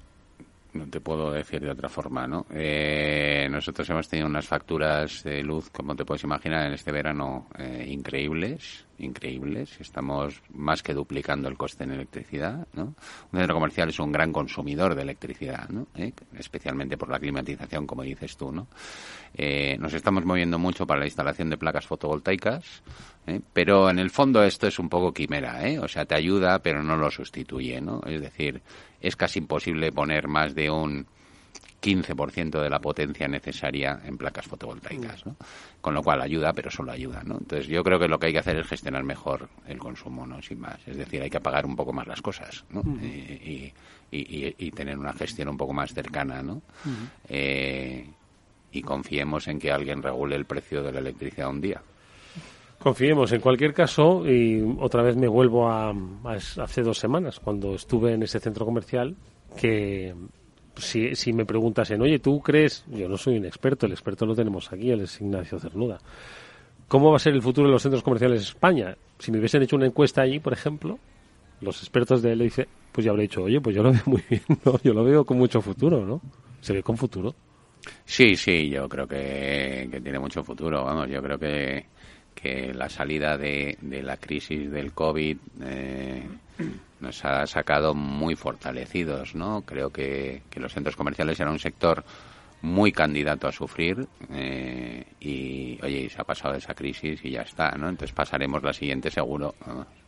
[0.72, 2.46] No te puedo decir de otra forma, ¿no?
[2.52, 7.48] Eh, nosotros hemos tenido unas facturas de luz, como te puedes imaginar, en este verano
[7.58, 9.80] eh, increíbles, increíbles.
[9.80, 12.94] Estamos más que duplicando el coste en electricidad, ¿no?
[13.32, 15.86] Un centro comercial es un gran consumidor de electricidad, ¿no?
[15.94, 16.12] ¿Eh?
[16.38, 18.66] Especialmente por la climatización, como dices tú, ¿no?
[19.78, 22.82] nos estamos moviendo mucho para la instalación de placas fotovoltaicas,
[23.52, 25.78] pero en el fondo esto es un poco quimera, ¿eh?
[25.78, 28.00] O sea, te ayuda, pero no lo sustituye, ¿no?
[28.06, 28.60] Es decir,
[29.00, 31.06] es casi imposible poner más de un
[31.80, 35.36] 15% de la potencia necesaria en placas fotovoltaicas, ¿no?
[35.80, 37.38] Con lo cual ayuda, pero solo ayuda, ¿no?
[37.38, 40.42] Entonces yo creo que lo que hay que hacer es gestionar mejor el consumo, ¿no?
[40.42, 40.78] Sin más.
[40.86, 42.82] Es decir, hay que apagar un poco más las cosas, ¿no?
[43.02, 46.62] y, tener una gestión un poco más cercana, ¿no?
[47.28, 48.06] Eh,
[48.72, 51.82] y confiemos en que alguien regule el precio de la electricidad un día.
[52.78, 53.30] Confiemos.
[53.32, 55.94] En cualquier caso, y otra vez me vuelvo a,
[56.62, 59.16] hace dos semanas, cuando estuve en ese centro comercial,
[59.60, 60.14] que
[60.76, 62.84] si, si me preguntasen, oye, ¿tú crees?
[62.88, 65.98] Yo no soy un experto, el experto lo tenemos aquí, él es Ignacio Cernuda.
[66.88, 68.96] ¿Cómo va a ser el futuro de los centros comerciales en España?
[69.18, 70.98] Si me hubiesen hecho una encuesta allí, por ejemplo,
[71.60, 74.22] los expertos de él dice, pues ya habría dicho, oye, pues yo lo veo muy
[74.28, 74.80] bien, ¿no?
[74.82, 76.20] Yo lo veo con mucho futuro, ¿no?
[76.60, 77.34] Se ve con futuro.
[78.04, 80.84] Sí, sí, yo creo que, que tiene mucho futuro.
[80.84, 81.86] Vamos, yo creo que
[82.34, 86.22] que la salida de, de la crisis del COVID eh,
[87.00, 89.62] nos ha sacado muy fortalecidos, ¿no?
[89.62, 92.04] Creo que, que, los centros comerciales eran un sector
[92.62, 97.70] muy candidato a sufrir eh, y, oye, se ha pasado esa crisis y ya está,
[97.72, 97.88] ¿no?
[97.88, 99.54] Entonces pasaremos la siguiente seguro.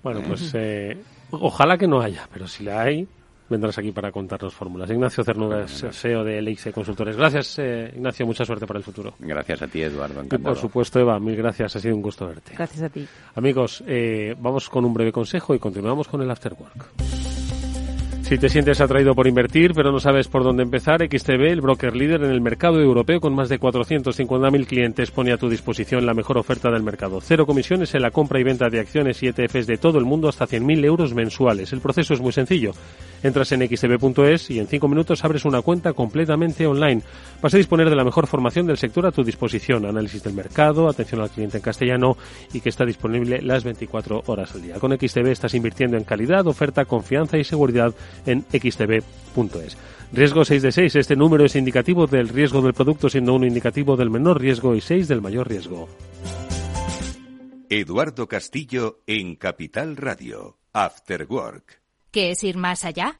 [0.02, 0.98] Bueno, pues eh,
[1.30, 3.08] ojalá que no haya, pero si la hay,
[3.48, 4.90] vendrás aquí para contarnos fórmulas.
[4.90, 7.16] Ignacio Cernuda CEO de LX Consultores.
[7.16, 8.26] Gracias, eh, Ignacio.
[8.26, 9.14] Mucha suerte para el futuro.
[9.18, 10.24] Gracias a ti, Eduardo.
[10.24, 11.76] Y por supuesto, Eva, mil gracias.
[11.76, 12.54] Ha sido un gusto verte.
[12.54, 13.06] Gracias a ti.
[13.34, 17.41] Amigos, eh, vamos con un breve consejo y continuamos con el After Work.
[18.32, 21.94] Si te sientes atraído por invertir, pero no sabes por dónde empezar, XTB, el broker
[21.94, 26.14] líder en el mercado europeo con más de 450.000 clientes, pone a tu disposición la
[26.14, 27.20] mejor oferta del mercado.
[27.20, 30.30] Cero comisiones en la compra y venta de acciones y ETFs de todo el mundo
[30.30, 31.74] hasta 100.000 euros mensuales.
[31.74, 32.72] El proceso es muy sencillo.
[33.22, 37.02] Entras en xtb.es y en cinco minutos abres una cuenta completamente online.
[37.40, 40.88] Vas a disponer de la mejor formación del sector a tu disposición, análisis del mercado,
[40.88, 42.16] atención al cliente en castellano
[42.52, 44.80] y que está disponible las 24 horas al día.
[44.80, 47.94] Con XTB estás invirtiendo en calidad, oferta, confianza y seguridad
[48.26, 49.76] en xtb.es.
[50.12, 50.96] Riesgo 6 de 6.
[50.96, 54.80] Este número es indicativo del riesgo del producto, siendo uno indicativo del menor riesgo y
[54.80, 55.88] 6 del mayor riesgo.
[57.70, 60.58] Eduardo Castillo en Capital Radio.
[60.74, 61.80] After Work.
[62.10, 63.16] ¿Qué es ir más allá?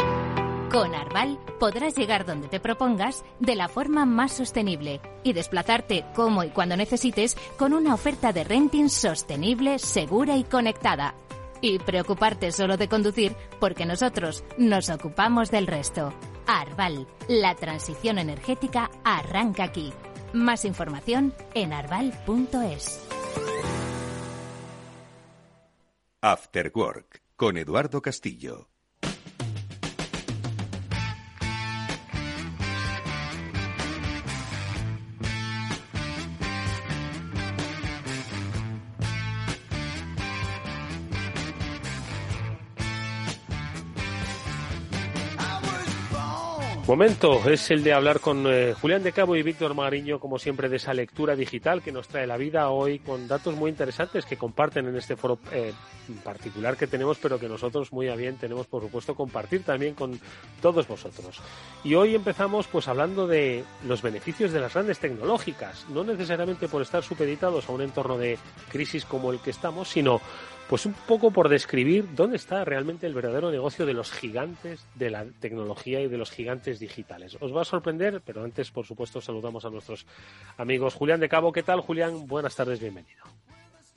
[0.71, 6.45] Con Arval podrás llegar donde te propongas de la forma más sostenible y desplazarte como
[6.45, 11.15] y cuando necesites con una oferta de renting sostenible, segura y conectada
[11.63, 16.13] y preocuparte solo de conducir porque nosotros nos ocupamos del resto.
[16.47, 19.95] Arval, la transición energética arranca aquí.
[20.35, 23.09] Más información en arval.es.
[26.21, 28.72] After Work con Eduardo Castillo.
[46.93, 50.69] Momento es el de hablar con eh, Julián de Cabo y Víctor Magariño, como siempre,
[50.69, 54.37] de esa lectura digital que nos trae la vida hoy con datos muy interesantes que
[54.37, 55.73] comparten en este foro eh,
[56.23, 60.21] particular que tenemos, pero que nosotros muy a bien tenemos, por supuesto, compartir también con
[60.61, 61.41] todos vosotros.
[61.83, 66.83] Y hoy empezamos pues hablando de los beneficios de las grandes tecnológicas, no necesariamente por
[66.83, 68.37] estar supeditados a un entorno de
[68.71, 70.21] crisis como el que estamos, sino
[70.73, 75.11] pues un poco por describir dónde está realmente el verdadero negocio de los gigantes de
[75.11, 77.37] la tecnología y de los gigantes digitales.
[77.41, 80.07] Os va a sorprender, pero antes, por supuesto, saludamos a nuestros
[80.57, 80.95] amigos.
[80.95, 81.83] Julián de Cabo, ¿qué tal?
[81.83, 83.23] Julián, buenas tardes, bienvenido.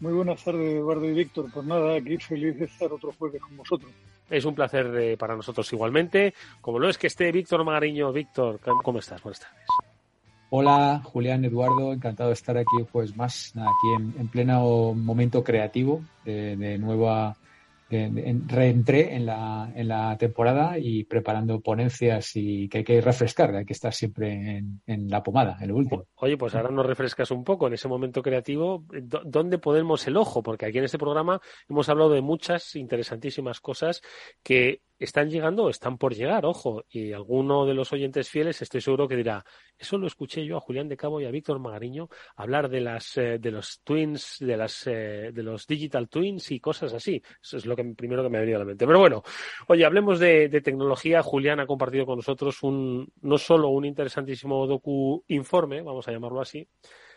[0.02, 1.46] Muy buenas tardes, Eduardo y Víctor.
[1.54, 3.90] Pues nada, aquí feliz de estar otro jueves con vosotros.
[4.30, 8.12] Es un placer eh, para nosotros igualmente, como lo es que esté Víctor Magariño.
[8.12, 9.24] Víctor, ¿cómo estás?
[9.24, 9.85] Buenas tardes.
[10.58, 16.78] Hola, Julián, Eduardo, encantado de estar aquí pues más, aquí en, pleno momento creativo de,
[16.78, 17.36] nueva
[17.90, 23.66] reentré en la, en la temporada y preparando ponencias y que hay que refrescar, hay
[23.66, 26.06] que estar siempre en, la pomada, en lo último.
[26.16, 28.86] Oye, pues ahora nos refrescas un poco en ese momento creativo.
[29.26, 30.42] ¿Dónde ponemos el ojo?
[30.42, 34.02] Porque aquí en este programa hemos hablado de muchas interesantísimas cosas
[34.42, 39.08] que están llegando están por llegar, ojo, y alguno de los oyentes fieles estoy seguro
[39.08, 39.44] que dirá,
[39.78, 43.18] eso lo escuché yo a Julián de Cabo y a Víctor Magariño hablar de las
[43.18, 47.22] eh, de los twins, de las eh, de los digital twins y cosas así.
[47.42, 48.86] Eso es lo que primero que me ha venido a la mente.
[48.86, 49.24] Pero bueno,
[49.68, 51.22] oye, hablemos de, de tecnología.
[51.22, 56.42] Julián ha compartido con nosotros un no solo un interesantísimo docu informe, vamos a llamarlo
[56.42, 56.68] así,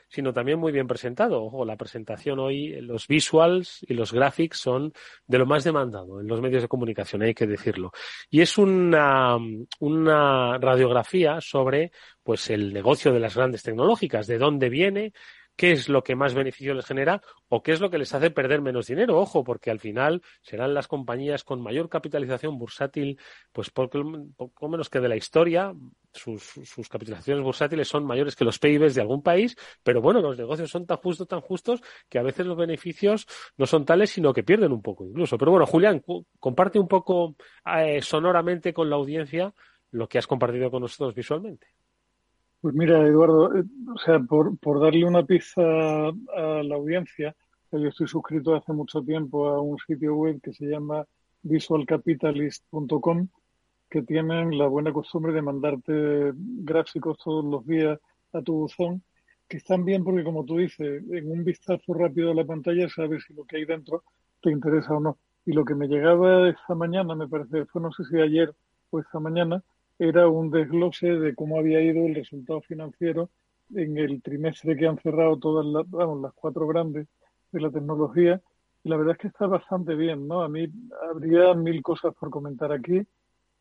[0.08, 1.44] sino también muy bien presentado.
[1.44, 4.92] Ojo, la presentación hoy, los visuals y los graphics son
[5.26, 7.92] de lo más demandado en los medios de comunicación, hay que decirlo.
[8.30, 9.36] Y es una,
[9.80, 11.92] una radiografía sobre
[12.22, 15.12] pues el negocio de las grandes tecnológicas, de dónde viene,
[15.58, 18.30] qué es lo que más beneficio les genera o qué es lo que les hace
[18.30, 19.18] perder menos dinero.
[19.18, 23.18] Ojo, porque al final serán las compañías con mayor capitalización bursátil,
[23.52, 25.74] pues poco, menos que de la historia.
[26.18, 30.70] Sus, capitalizaciones bursátiles son mayores que los PIBs de algún país, pero bueno, los negocios
[30.70, 33.26] son tan justos, tan justos, que a veces los beneficios
[33.56, 35.38] no son tales, sino que pierden un poco incluso.
[35.38, 36.02] Pero bueno, Julián,
[36.38, 39.54] comparte un poco eh, sonoramente con la audiencia
[39.92, 41.66] lo que has compartido con nosotros visualmente.
[42.60, 43.62] Pues mira, Eduardo, eh,
[43.94, 47.34] o sea, por, por darle una pista a la audiencia,
[47.70, 51.04] yo estoy suscrito hace mucho tiempo a un sitio web que se llama
[51.42, 53.28] visualcapitalist.com,
[53.88, 57.98] que tienen la buena costumbre de mandarte gráficos todos los días
[58.32, 59.02] a tu buzón,
[59.48, 63.24] que están bien porque, como tú dices, en un vistazo rápido a la pantalla sabes
[63.26, 64.04] si lo que hay dentro
[64.42, 65.18] te interesa o no.
[65.46, 68.54] Y lo que me llegaba esta mañana, me parece, fue no sé si ayer
[68.90, 69.62] o esta mañana,
[69.98, 73.30] era un desglose de cómo había ido el resultado financiero
[73.74, 77.06] en el trimestre que han cerrado todas las, vamos, las cuatro grandes
[77.50, 78.40] de la tecnología.
[78.84, 80.42] Y la verdad es que está bastante bien, ¿no?
[80.42, 80.68] A mí
[81.10, 83.02] habría mil cosas por comentar aquí,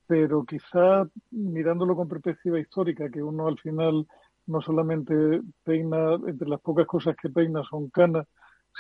[0.08, 4.08] pero quizá mirándolo con perspectiva histórica, que uno al final
[4.48, 8.26] no solamente peina, entre las pocas cosas que peina son canas,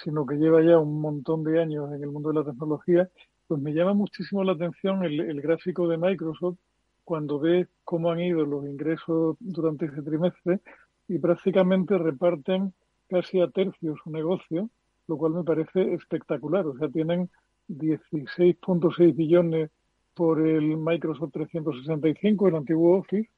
[0.03, 3.09] sino que lleva ya un montón de años en el mundo de la tecnología,
[3.47, 6.57] pues me llama muchísimo la atención el, el gráfico de Microsoft
[7.03, 10.59] cuando ves cómo han ido los ingresos durante ese trimestre
[11.07, 12.73] y prácticamente reparten
[13.09, 14.69] casi a tercio su negocio,
[15.07, 16.65] lo cual me parece espectacular.
[16.67, 17.29] O sea, tienen
[17.69, 19.71] 16.6 billones
[20.17, 23.29] por el Microsoft 365, el antiguo Office,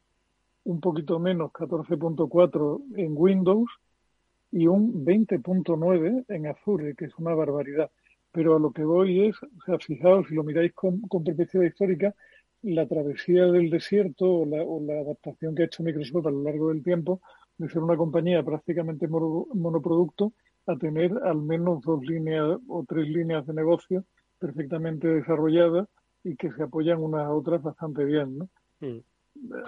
[0.64, 3.70] un poquito menos, 14.4 en Windows
[4.52, 7.92] y un 20.9 en Azure, que es una barbaridad.
[8.32, 12.16] Pero a lo que voy es, o sea, fijaos, si lo miráis con perspectiva histórica,
[12.62, 16.84] la travesía del desierto o la, adaptación que ha hecho Microsoft a lo largo del
[16.84, 17.22] tiempo
[17.58, 20.34] de ser una compañía prácticamente monoproducto
[20.66, 24.06] a tener al menos dos líneas o tres líneas de negocio
[24.40, 25.88] perfectamente desarrolladas
[26.24, 28.38] y que se apoyan unas a otras bastante bien.
[28.38, 28.50] ¿no?
[28.80, 29.00] Mm.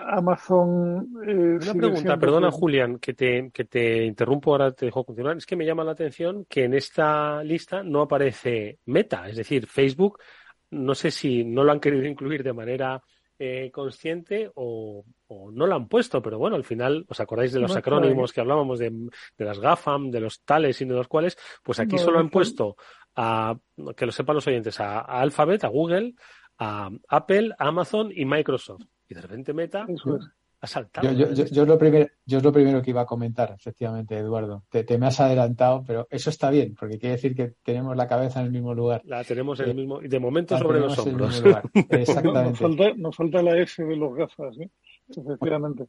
[0.10, 1.08] Amazon.
[1.26, 5.38] Eh, una pregunta, perdona Julián, que te, que te interrumpo, ahora te dejo continuar.
[5.38, 9.68] Es que me llama la atención que en esta lista no aparece Meta, es decir,
[9.68, 10.20] Facebook
[10.72, 13.02] no sé si no lo han querido incluir de manera
[13.38, 15.04] eh, consciente o,
[15.54, 18.80] no lo han puesto, pero bueno, al final, ¿os acordáis de los acrónimos que hablábamos
[18.80, 18.92] de,
[19.38, 21.38] las GAFAM, de los tales y de los cuales?
[21.64, 22.76] Pues aquí solo han puesto
[23.16, 23.58] a,
[23.96, 26.14] que lo sepan los oyentes, a, Alphabet, a Google,
[26.64, 28.84] a Apple, Amazon y Microsoft.
[29.10, 29.88] Y de repente Meta,
[31.02, 34.16] yo, yo, yo, es lo primero, yo es lo primero que iba a comentar, efectivamente,
[34.16, 34.64] Eduardo.
[34.70, 38.42] Te, me has adelantado, pero eso está bien, porque quiere decir que tenemos la cabeza
[38.42, 39.02] en el mismo lugar.
[39.06, 41.44] La tenemos en el eh, mismo, y de momento sobre los hombros.
[41.90, 42.50] Exactamente.
[42.50, 44.70] Nos falta, nos falta la S de los gafas, ¿eh?
[45.10, 45.88] efectivamente.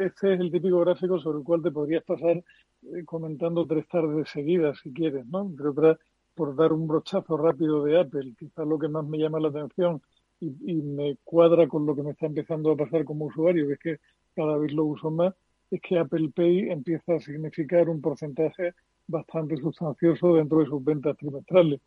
[0.00, 4.30] este es el típico gráfico sobre el cual te podrías pasar eh, comentando tres tardes
[4.30, 5.42] seguidas, si quieres, ¿no?
[5.42, 5.98] Entre otras,
[6.40, 10.00] por dar un brochazo rápido de Apple, quizás lo que más me llama la atención
[10.40, 13.78] y, me cuadra con lo que me está empezando a pasar como usuario, que es
[13.78, 14.00] que
[14.34, 15.34] cada vez lo uso más,
[15.70, 18.72] es que Apple Pay empieza a significar un porcentaje
[19.06, 21.78] bastante sustancioso dentro de sus ventas trimestrales.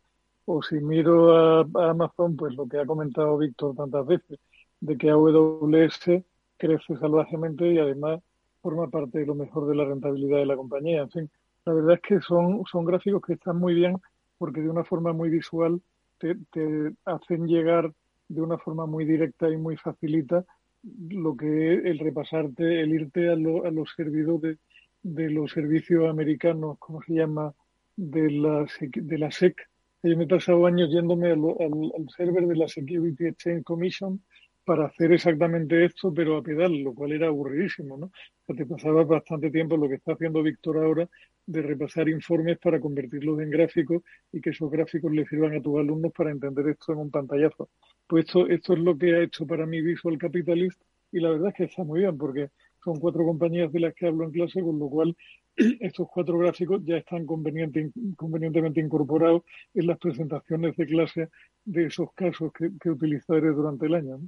[0.44, 4.38] O si miro a, Amazon, pues lo que ha comentado Víctor tantas veces,
[4.78, 6.22] de que AWS
[6.58, 8.20] crece salvajemente y además
[8.62, 11.02] forma parte de lo mejor de la rentabilidad de la compañía.
[11.02, 11.30] En fin,
[11.64, 13.96] la verdad es que son, son gráficos que están muy bien
[14.44, 15.80] porque de una forma muy visual
[16.18, 17.90] te, te hacen llegar
[18.28, 20.44] de una forma muy directa y muy facilita
[21.08, 24.58] lo que es el repasarte, el irte a, los servidores
[25.02, 27.54] de los servicios americanos, como se llama
[27.96, 29.56] de la, de la SEC.
[30.02, 34.20] Yo me he pasado años yéndome al, al, server de la Security Exchange Commission
[34.64, 38.06] para hacer exactamente esto, pero a pedal, lo cual era aburridísimo, ¿no?
[38.06, 38.12] O
[38.46, 41.08] sea, te pasaba bastante tiempo lo que está haciendo Víctor ahora
[41.46, 44.02] de repasar informes para convertirlos en gráficos
[44.32, 47.68] y que esos gráficos le sirvan a tus alumnos para entender esto en un pantallazo.
[48.06, 50.80] Pues esto, esto es lo que ha hecho para mí Visual Capitalist
[51.12, 52.50] y la verdad es que está muy bien porque
[52.82, 55.16] son cuatro compañías de las que hablo en clase, con lo cual
[55.80, 59.42] estos cuatro gráficos ya están conveniente, convenientemente incorporados
[59.74, 61.28] en las presentaciones de clase
[61.64, 64.20] de esos casos que, que utilizaré durante el año.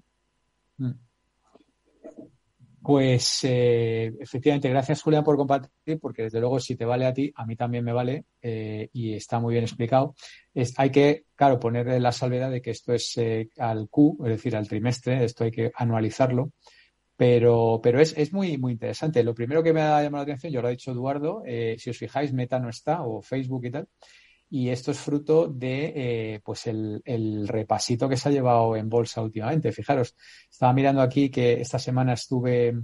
[2.86, 7.32] Pues eh, efectivamente, gracias Julián por compartir, porque desde luego si te vale a ti,
[7.34, 10.14] a mí también me vale eh, y está muy bien explicado.
[10.76, 14.54] hay que, claro, poner la salvedad de que esto es eh, al Q, es decir,
[14.54, 16.52] al trimestre, esto hay que anualizarlo,
[17.16, 19.24] pero, pero es, es muy, muy interesante.
[19.24, 21.42] Lo primero que me ha llamado la atención, yo lo ha dicho Eduardo,
[21.78, 23.88] si os fijáis, Meta no está, o Facebook y tal,
[24.56, 28.88] y esto es fruto de eh, pues el, el, repasito que se ha llevado en
[28.88, 29.70] bolsa últimamente.
[29.70, 30.16] Fijaros,
[30.50, 32.74] estaba mirando aquí que esta semana estuve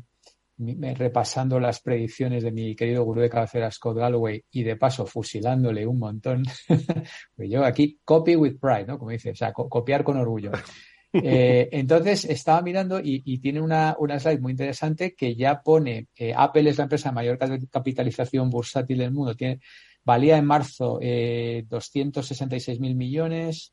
[0.58, 5.86] repasando las predicciones de mi querido gurú de cabecera Scott Galloway y de paso fusilándole
[5.86, 6.42] un montón.
[7.36, 8.98] pues yo aquí copy with pride, ¿no?
[8.98, 10.52] Como dice, o sea, copiar con orgullo.
[11.14, 16.06] Eh, entonces estaba mirando y, y tiene una, una, slide muy interesante que ya pone
[16.16, 17.38] eh, Apple es la empresa de mayor
[17.70, 19.60] capitalización bursátil del mundo, tiene
[20.04, 23.72] Valía en marzo eh, 266 mil millones,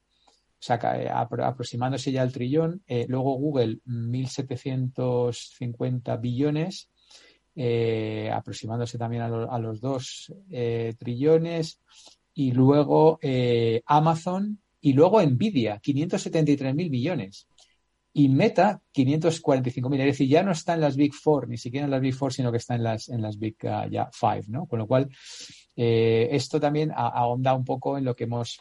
[0.59, 2.83] o sea, eh, aproximándose ya al trillón.
[2.85, 6.89] Eh, luego Google 1.750 billones,
[7.55, 10.33] eh, aproximándose también a, los dos
[10.97, 11.79] trillones.
[12.33, 13.19] Y luego
[13.85, 17.47] Amazon y luego Nvidia, 573 mil billones.
[18.19, 20.01] Y Meta, 545 mil.
[20.01, 22.33] Es decir, ya no está en las Big Four, ni siquiera en las Big Four,
[22.33, 24.65] sino que está en las, en las Big uh, ya Five, ¿no?
[24.65, 25.07] Con lo cual,
[25.77, 28.59] eh, esto también ahonda un poco en lo que hemos,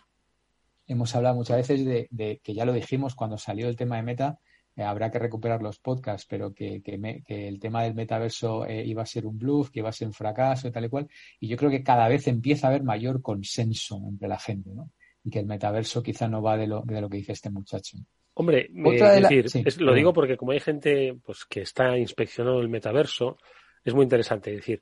[0.87, 4.39] hemos hablado muchas veces de, que ya lo dijimos cuando salió el tema de Meta,
[4.77, 6.81] eh, habrá que recuperar los podcasts, pero que,
[7.27, 10.15] el tema del metaverso eh, iba a ser un bluff, que iba a ser un
[10.15, 11.09] fracaso tal y cual.
[11.41, 14.93] Y yo creo que cada vez empieza a haber mayor consenso entre la gente, ¿no?
[15.25, 17.99] Y que el metaverso quizá no va de lo, de lo que dice este muchacho.
[18.41, 23.37] Hombre, decir, lo digo porque como hay gente pues que está inspeccionando el metaverso,
[23.85, 24.51] es muy interesante.
[24.53, 24.81] Es decir,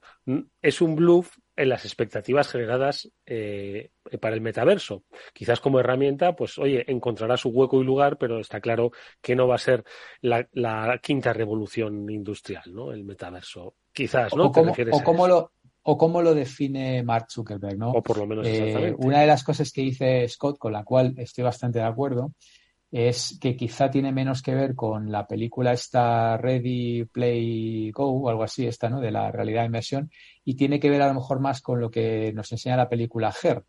[0.60, 5.04] es un bluff en las expectativas generadas eh, para el metaverso.
[5.32, 8.92] Quizás como herramienta, pues oye, encontrará su hueco y lugar, pero está claro
[9.22, 9.84] que no va a ser
[10.20, 12.92] la, quinta revolución industrial, ¿no?
[12.92, 13.76] El metaverso.
[13.90, 14.48] Quizás, ¿no?
[14.48, 15.52] O, cómo, lo,
[15.82, 17.92] o cómo lo define Mark Zuckerberg, ¿no?
[17.92, 21.14] O por lo menos eh, una de las cosas que dice Scott, con la cual
[21.16, 22.32] estoy bastante de acuerdo,
[22.90, 28.28] es que quizá tiene menos que ver con la película esta Ready Play Go o
[28.28, 29.00] algo así, esta, ¿no?
[29.00, 30.10] De la realidad de inmersión
[30.44, 33.34] y tiene que ver a lo mejor más con lo que nos enseña la película
[33.42, 33.64] Her,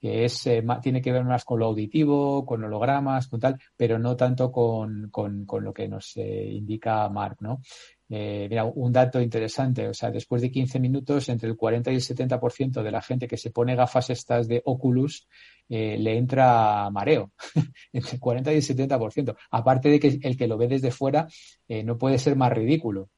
[0.00, 3.98] que es, eh, tiene que ver más con lo auditivo, con hologramas, con tal, pero
[3.98, 7.60] no tanto con, con, con lo que nos eh, indica Mark, ¿no?
[8.08, 11.94] Eh, mira, un dato interesante, o sea, después de 15 minutos, entre el 40 y
[11.96, 15.28] el 70% de la gente que se pone gafas estas de Oculus
[15.72, 17.30] eh, le entra mareo,
[17.92, 19.36] entre el 40 y el 70%.
[19.52, 21.28] Aparte de que el que lo ve desde fuera
[21.68, 23.08] eh, no puede ser más ridículo.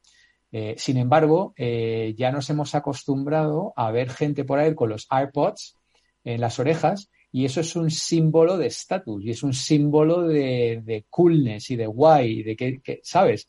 [0.53, 5.79] Eh, sin embargo, ya nos hemos acostumbrado a ver gente por ahí con los AirPods
[6.25, 11.07] en las orejas y eso es un símbolo de estatus y es un símbolo de,
[11.09, 13.49] coolness y de guay, de que, ¿sabes?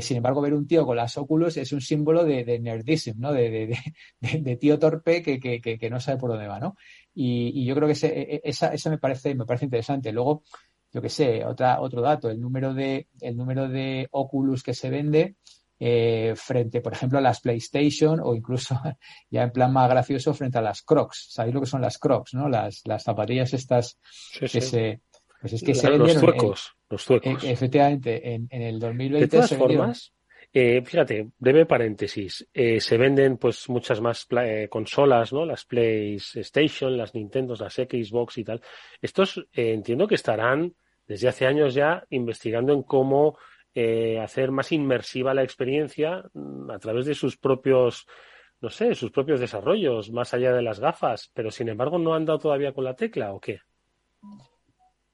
[0.00, 3.34] sin embargo, ver un tío con las óculos es un símbolo de, de nerdism, ¿no?
[3.34, 3.76] De,
[4.20, 6.76] de tío torpe que, que, no sabe por dónde va, ¿no?
[7.14, 10.12] Y, yo creo que ese, e, e, esa, me parece, me parece interesante.
[10.12, 10.44] Luego,
[10.92, 14.88] yo que sé, otra, otro dato, el número de, el número de Oculus que se
[14.88, 15.36] vende
[15.78, 18.80] eh, frente, por ejemplo, a las PlayStation o incluso
[19.30, 21.28] ya en plan más gracioso frente a las Crocs.
[21.30, 22.48] ¿Sabéis lo que son las Crocs, no?
[22.48, 23.98] Las, las zapatillas estas
[24.38, 25.00] que se,
[25.40, 27.44] pues es que se los zuecos, los zuecos.
[27.44, 30.12] E, efectivamente, en, en el 2020 de todas formas,
[30.58, 32.48] eh, fíjate, breve paréntesis.
[32.52, 35.44] Eh, se venden pues muchas más eh, consolas, ¿no?
[35.44, 38.62] Las PlayStation, las Nintendo, las Xbox y tal.
[39.02, 40.74] Estos eh, entiendo que estarán
[41.06, 43.36] desde hace años ya investigando en cómo
[44.22, 48.06] hacer más inmersiva la experiencia mm, a través de sus propios,
[48.60, 51.30] no sé, sus propios desarrollos, más allá de las gafas.
[51.34, 53.60] Pero sin embargo, ¿no han dado todavía con la tecla o qué?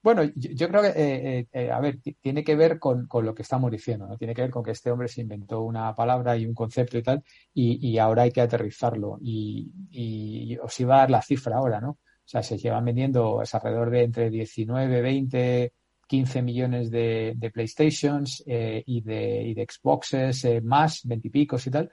[0.03, 3.43] Bueno, yo, creo que, eh, eh, eh, a ver, tiene que ver con, lo que
[3.43, 4.19] estamos diciendo, ¿no?
[4.19, 7.03] Tiene que ver con que este hombre se inventó una palabra y un concepto y
[7.05, 7.23] tal,
[7.55, 9.19] y, ahora hay que aterrizarlo.
[9.23, 11.91] Y, os iba a dar la cifra ahora, ¿no?
[11.91, 15.73] O sea, se llevan vendiendo es alrededor de entre 19, 20,
[16.13, 21.91] 15 millones de, PlayStations y, de, y de Xboxes más, 20 y picos y tal.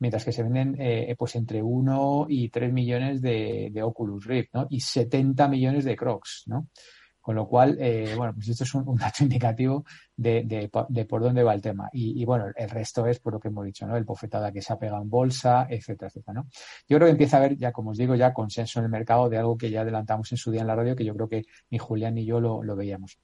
[0.00, 4.66] mientras que se venden eh, pues entre 1 y 3 millones de, Oculus Rift, ¿no?
[4.70, 6.66] Y 70 millones de Crocs, ¿no?
[7.20, 9.84] Con lo cual, eh, bueno, pues esto es un, dato indicativo
[10.16, 10.68] de,
[11.08, 11.88] por dónde va el tema.
[11.92, 13.96] Y, bueno, el resto es por lo que hemos dicho, ¿no?
[13.96, 16.48] El bofetada que se ha pegado en bolsa, etcétera, etcétera, ¿no?
[16.88, 19.28] Yo creo que empieza a haber, ya como os digo, ya consenso en el mercado
[19.28, 21.44] de algo que ya adelantamos en su día en la radio, que yo creo que
[21.70, 23.16] ni Julián ni yo lo veíamos.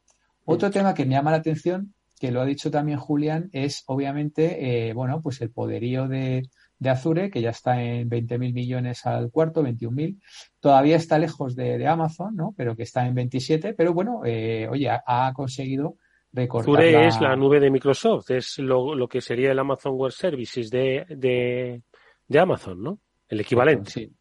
[0.46, 4.88] Otro tema que me llama la atención, que lo ha dicho también Julián, es obviamente,
[4.88, 9.30] eh, bueno, pues el poderío de, de Azure, que ya está en 20.000 millones al
[9.30, 10.20] cuarto, 21.000.
[10.60, 12.54] Todavía está lejos de, Amazon, ¿no?
[12.56, 13.74] Pero que está en 27.
[13.74, 15.96] Pero bueno, eh, oye, ha, conseguido
[16.32, 16.74] recortar.
[16.74, 21.82] Azure es la nube de Microsoft, es lo, que sería el Amazon Web Services de,
[22.28, 22.98] de, Amazon, ¿no?
[23.28, 23.90] El equivalente.
[23.90, 24.12] Sí.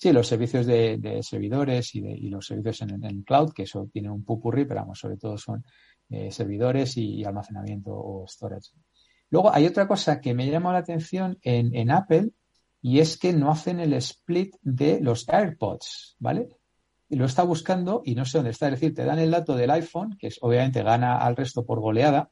[0.00, 3.90] Sí, los servicios de, servidores y, de, y los servicios en, el cloud, que eso
[3.92, 5.64] tiene un pupurri, pero vamos, sobre todo son
[6.08, 8.70] eh, servidores y, almacenamiento o storage.
[9.30, 12.30] Luego hay otra cosa que me llama la atención en, Apple
[12.80, 16.48] y es que no hacen el split de los AirPods, ¿vale?
[17.08, 18.68] Lo está buscando y no sé dónde está.
[18.68, 21.80] Es decir, te dan el dato del iPhone, que es, obviamente gana al resto por
[21.80, 22.30] goleada.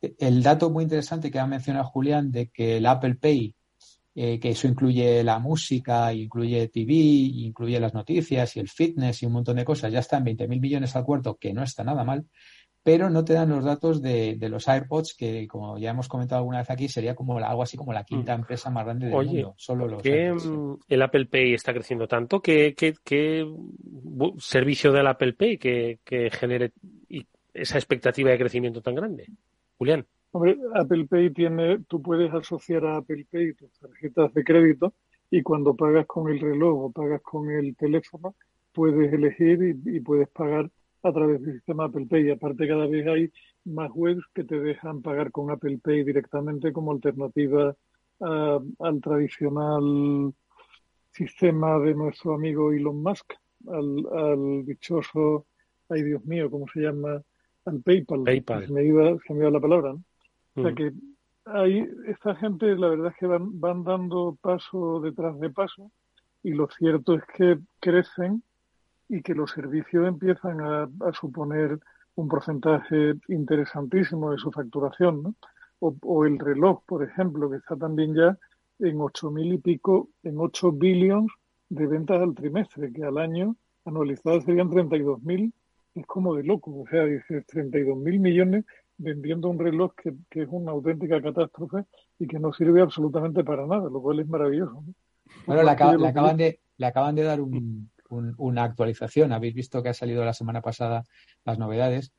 [0.00, 3.54] El dato muy interesante que ha mencionado Julián de que el Apple Pay,
[4.14, 9.26] eh, que eso incluye la música, incluye TV, incluye las noticias y el fitness y
[9.26, 12.04] un montón de cosas, ya está en 20.000 millones al cuarto, que no está nada
[12.04, 12.26] mal
[12.84, 16.58] pero no te dan los datos de, los AirPods, que como ya hemos comentado alguna
[16.58, 18.40] vez aquí, sería como algo así como la quinta mm.
[18.40, 19.54] empresa más grande del mundo.
[19.56, 22.42] Solo los ¿qué, mm, el Apple Pay está creciendo tanto?
[22.42, 23.50] ¿Qué, qué, qué
[24.36, 26.72] servicio del Apple Pay que, que genere
[27.54, 29.28] esa expectativa de crecimiento tan grande?
[29.78, 30.06] Julián.
[30.34, 34.92] Hombre, Apple Pay tiene, tú puedes asociar a Apple Pay tus tarjetas de crédito
[35.30, 38.34] y cuando pagas con el reloj o pagas con el teléfono,
[38.72, 40.68] puedes elegir y puedes pagar
[41.04, 42.30] a través del sistema Apple Pay.
[42.30, 43.32] Aparte, cada vez hay
[43.64, 47.72] más webs que te dejan pagar con Apple Pay directamente como alternativa
[48.18, 50.34] al tradicional
[51.12, 53.34] sistema de nuestro amigo Elon Musk,
[53.68, 55.46] al, dichoso,
[55.90, 57.22] ay Dios mío, ¿cómo se llama?
[57.66, 58.24] Al PayPal.
[58.24, 58.66] PayPal.
[58.66, 60.02] Se me iba, se me iba la palabra, ¿no?
[60.56, 60.74] O sea mm.
[60.74, 60.92] que
[61.46, 65.90] hay, esta gente, la verdad es que van, van dando paso detrás de paso
[66.42, 68.42] y lo cierto es que crecen
[69.08, 71.78] y que los servicios empiezan a, suponer
[72.14, 75.34] un porcentaje interesantísimo de su facturación, ¿no?
[75.80, 78.38] O, el reloj, por ejemplo, que está también ya
[78.78, 81.30] en ocho mil y pico, en 8 billones
[81.68, 85.52] de ventas al trimestre, que al año anualizadas serían 32 mil,
[85.94, 88.64] es como de loco, o sea, dices 32 mil millones
[88.96, 91.84] vendiendo un reloj que, es una auténtica catástrofe
[92.18, 94.84] y que no sirve absolutamente para nada, lo cual es maravilloso.
[95.46, 99.32] Bueno, le, acaban de, le acaban de dar un, una actualización.
[99.32, 101.04] Habéis visto que ha salido la semana pasada
[101.44, 102.12] las novedades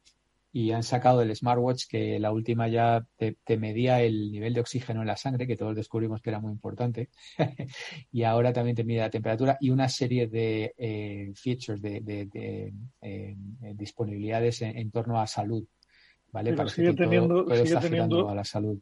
[0.56, 5.02] y han sacado el smartwatch que la última ya te, medía el nivel de oxígeno
[5.02, 7.10] en la sangre, que todos descubrimos que era muy importante,
[8.14, 12.72] y ahora también te mide la temperatura y una serie de eh, features, de,
[13.02, 13.36] eh,
[13.74, 15.68] disponibilidades en, torno a salud.
[16.68, 18.80] Sigue teniendo, sigue teniendo, a la salud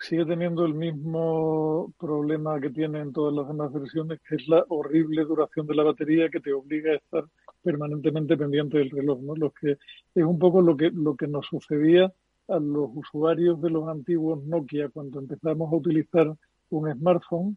[0.00, 4.64] sigue teniendo el mismo problema que tiene en todas las demás versiones, que es la
[4.68, 7.24] horrible duración de la batería que te obliga a estar
[7.62, 9.34] permanentemente pendiente del reloj, ¿no?
[9.34, 9.78] Lo que
[10.14, 12.12] es un poco lo que lo que nos sucedía
[12.48, 16.34] a los usuarios de los antiguos Nokia cuando empezamos a utilizar
[16.68, 17.56] un smartphone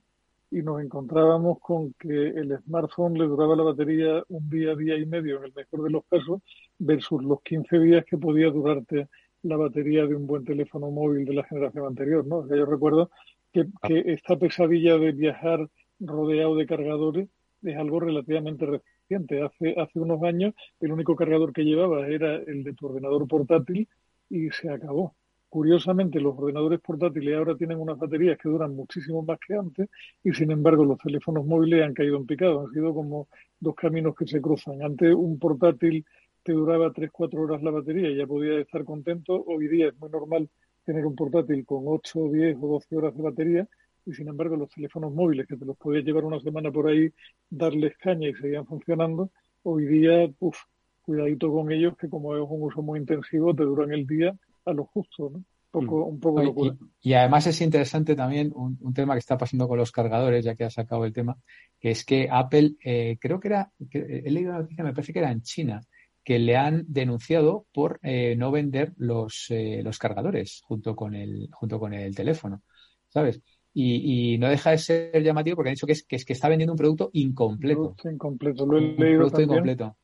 [0.50, 5.06] y nos encontrábamos con que el smartphone le duraba la batería un día, día y
[5.06, 6.42] medio en el mejor de los casos,
[6.80, 9.08] versus los 15 días que podía durarte
[9.44, 12.48] la batería de un buen teléfono móvil de la generación anterior, ¿no?
[12.48, 13.10] yo recuerdo
[13.52, 13.88] que, ah.
[13.88, 15.70] que, esta pesadilla de viajar
[16.00, 17.30] rodeado de cargadores
[17.64, 19.42] es algo relativamente reciente.
[19.42, 23.88] Hace, hace unos años el único cargador que llevaba era el de tu ordenador portátil
[24.30, 25.16] y se acabó.
[25.50, 29.90] Curiosamente, los ordenadores portátiles ahora tienen unas baterías que duran muchísimo más que antes
[30.24, 32.62] y, sin embargo, los teléfonos móviles han caído en picado.
[32.62, 33.28] Han sido como
[33.60, 34.82] dos caminos que se cruzan.
[34.84, 36.06] Antes, un portátil
[36.44, 39.44] te duraba 3-4 horas la batería y ya podía estar contento.
[39.48, 40.50] Hoy día es muy normal
[40.84, 43.68] tener un portátil con 8, 10 o 12 horas de batería
[44.06, 47.12] y sin embargo los teléfonos móviles que te los podías llevar una semana por ahí,
[47.50, 49.30] darles caña y seguían funcionando,
[49.64, 50.58] hoy día, uff,
[51.02, 54.34] cuidadito con ellos que como es un uso muy intensivo te duran el día
[54.68, 55.44] a lo justo, ¿no?
[55.74, 56.10] Un poco, mm.
[56.10, 56.76] un poco locura.
[57.02, 60.64] Y, además es interesante también un, tema que está pasando con los cargadores, ya que
[60.64, 61.38] ha sacado el tema,
[61.80, 65.20] que es que Apple, eh, creo que era, he leído la noticia, me parece que
[65.20, 65.82] era en China,
[66.24, 71.50] que le han denunciado por eh, no vender los, eh, los cargadores junto con el,
[71.52, 72.64] junto con el teléfono,
[73.08, 73.42] ¿sabes?
[73.74, 76.50] Y, no deja de ser llamativo porque han dicho que es que, es que está
[76.50, 77.96] vendiendo un producto incompleto.
[78.12, 79.98] incompleto, lo he leído producto incompleto.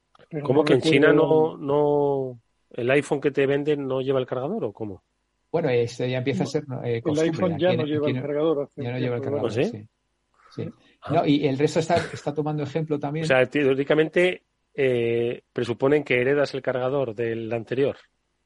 [0.43, 2.39] ¿Cómo que en China no, no,
[2.73, 5.03] el iPhone que te venden no lleva el cargador o cómo?
[5.51, 8.69] Bueno, este ya empieza a ser eh, El iPhone ya no lleva el cargador.
[8.75, 9.63] Ya no lleva el cargador, ¿Sí?
[9.65, 9.87] sí.
[10.49, 10.69] sí.
[11.11, 13.25] No, y el resto está, está tomando ejemplo también.
[13.25, 14.43] O sea, teóricamente
[14.73, 17.95] eh, presuponen que heredas el cargador del anterior.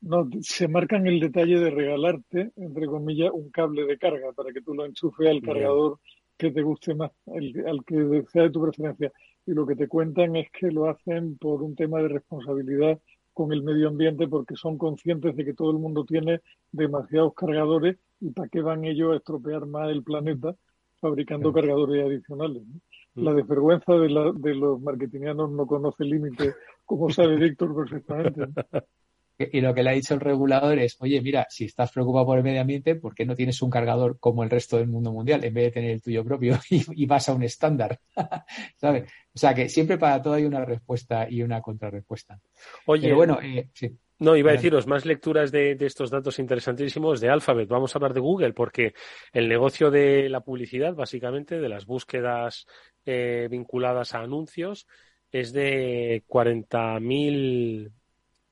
[0.02, 4.62] No, se marcan el detalle de regalarte, entre comillas, un cable de carga para que
[4.62, 5.46] tú lo enchufes al Bien.
[5.54, 6.00] cargador
[6.38, 9.12] que te guste más, el- al que sea de tu preferencia.
[9.46, 13.00] Y lo que te cuentan es que lo hacen por un tema de responsabilidad
[13.38, 17.96] con el medio ambiente porque son conscientes de que todo el mundo tiene demasiados cargadores
[18.20, 20.56] y para qué van ellos a estropear más el planeta
[21.00, 22.64] fabricando cargadores adicionales.
[22.66, 22.82] ¿no?
[23.14, 23.24] Mm.
[23.26, 28.42] La desvergüenza de, la, de los marketingianos no conoce límite, como sabe Víctor perfectamente.
[28.42, 28.54] ¿no?
[29.40, 32.38] Y lo que le ha dicho el regulador es, oye, mira, si estás preocupado por
[32.38, 35.44] el medio ambiente, ¿por qué no tienes un cargador como el resto del mundo mundial
[35.44, 38.00] en vez de tener el tuyo propio y, y vas a un estándar?
[38.78, 39.10] ¿Sabes?
[39.34, 42.40] O sea que siempre para todo hay una respuesta y una contrarrespuesta.
[42.88, 43.96] Oye, Pero bueno, eh, sí.
[44.20, 47.70] No, iba a deciros más lecturas de, de estos datos interesantísimos de Alphabet.
[47.70, 48.96] Vamos a hablar de Google porque
[49.32, 52.66] el negocio de la publicidad, básicamente, de las búsquedas
[53.06, 54.88] eh, vinculadas a anuncios,
[55.32, 57.92] es de 40.000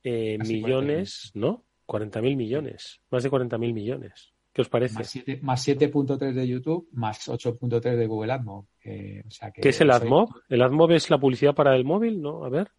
[0.06, 1.66] eh, millones, ¿no?
[1.88, 4.32] 40.000 millones, más de 40.000 millones.
[4.54, 4.96] ¿Qué os parece?
[4.96, 8.66] Más siete- más 7.3 de YouTube, más 8.3 de Google AdMob.
[8.84, 10.30] Eh, o sea que ¿Qué es el soy- AdMob?
[10.48, 12.22] ¿El AdMob es la publicidad para el móvil?
[12.22, 12.46] ¿No?
[12.46, 12.70] A ver.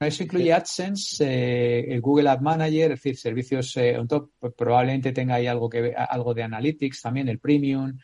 [0.00, 4.32] Eso incluye AdSense, eh, el Google Ad Manager, es decir, servicios eh, on top.
[4.38, 7.96] Pues probablemente tenga ahí algo que algo de Analytics también, el Premium.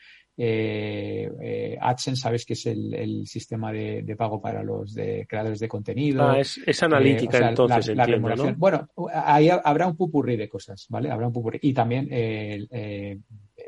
[0.42, 5.26] Eh, eh, AdSense, sabes que es el, el sistema de, de pago para los de
[5.28, 6.22] creadores de contenido.
[6.30, 8.52] Ah, es, es analítica, Eh, o sea, entonces, la- la entiendo, remuneración.
[8.54, 8.58] ¿no?
[8.58, 11.10] Bueno, ahí ha- habrá un pupurrí de cosas, ¿vale?
[11.10, 11.58] Habrá un pupurrí.
[11.60, 13.18] Y también, eh, eh,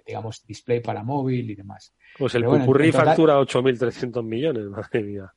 [0.07, 1.95] digamos, display para móvil y demás.
[2.19, 5.31] Pues el Pero Pupurrí factura 8.300 millones, madre mía.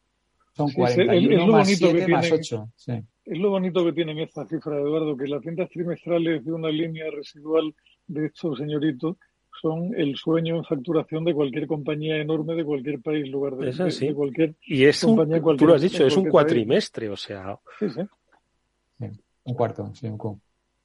[0.54, 2.40] Son Sí, sí, es- es 41 lo más bonito que 7 más tienen.
[2.40, 2.70] 8.
[2.78, 2.92] Sí.
[3.26, 7.06] Es lo bonito que tienen estas cifras, Eduardo, que las ventas trimestrales de una línea
[7.12, 7.74] residual
[8.08, 9.18] de estos señoritos
[9.62, 13.78] son el sueño en facturación de cualquier compañía enorme de cualquier país, lugar de, Es
[13.78, 14.08] de- así.
[14.08, 16.32] de cualquier Y es un, compañía en tú lo has dicho, es un país.
[16.32, 18.01] cuatrimestre, o sea, Sí, sí.
[19.47, 20.39] Un cuarto, sí, un cu.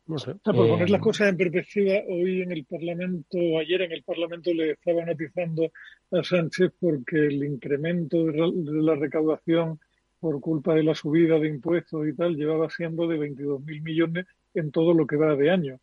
[0.06, 0.32] no sé.
[0.32, 3.92] O sea, por Eh, poner las cosas en perspectiva, hoy en el Parlamento, ayer en
[3.92, 5.70] el Parlamento le estaban atizando
[6.12, 9.78] a Sánchez porque el incremento de la, de la recaudación
[10.18, 14.70] por culpa de la subida de impuestos y tal llevaba siendo de 22.000 millones en
[14.70, 15.78] todo lo que va de año.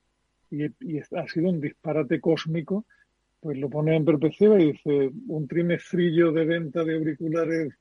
[0.50, 2.86] Y, y ha sido un disparate cósmico.
[3.42, 7.74] Pues lo pone en perspectiva y dice, un trimestrillo de venta de auriculares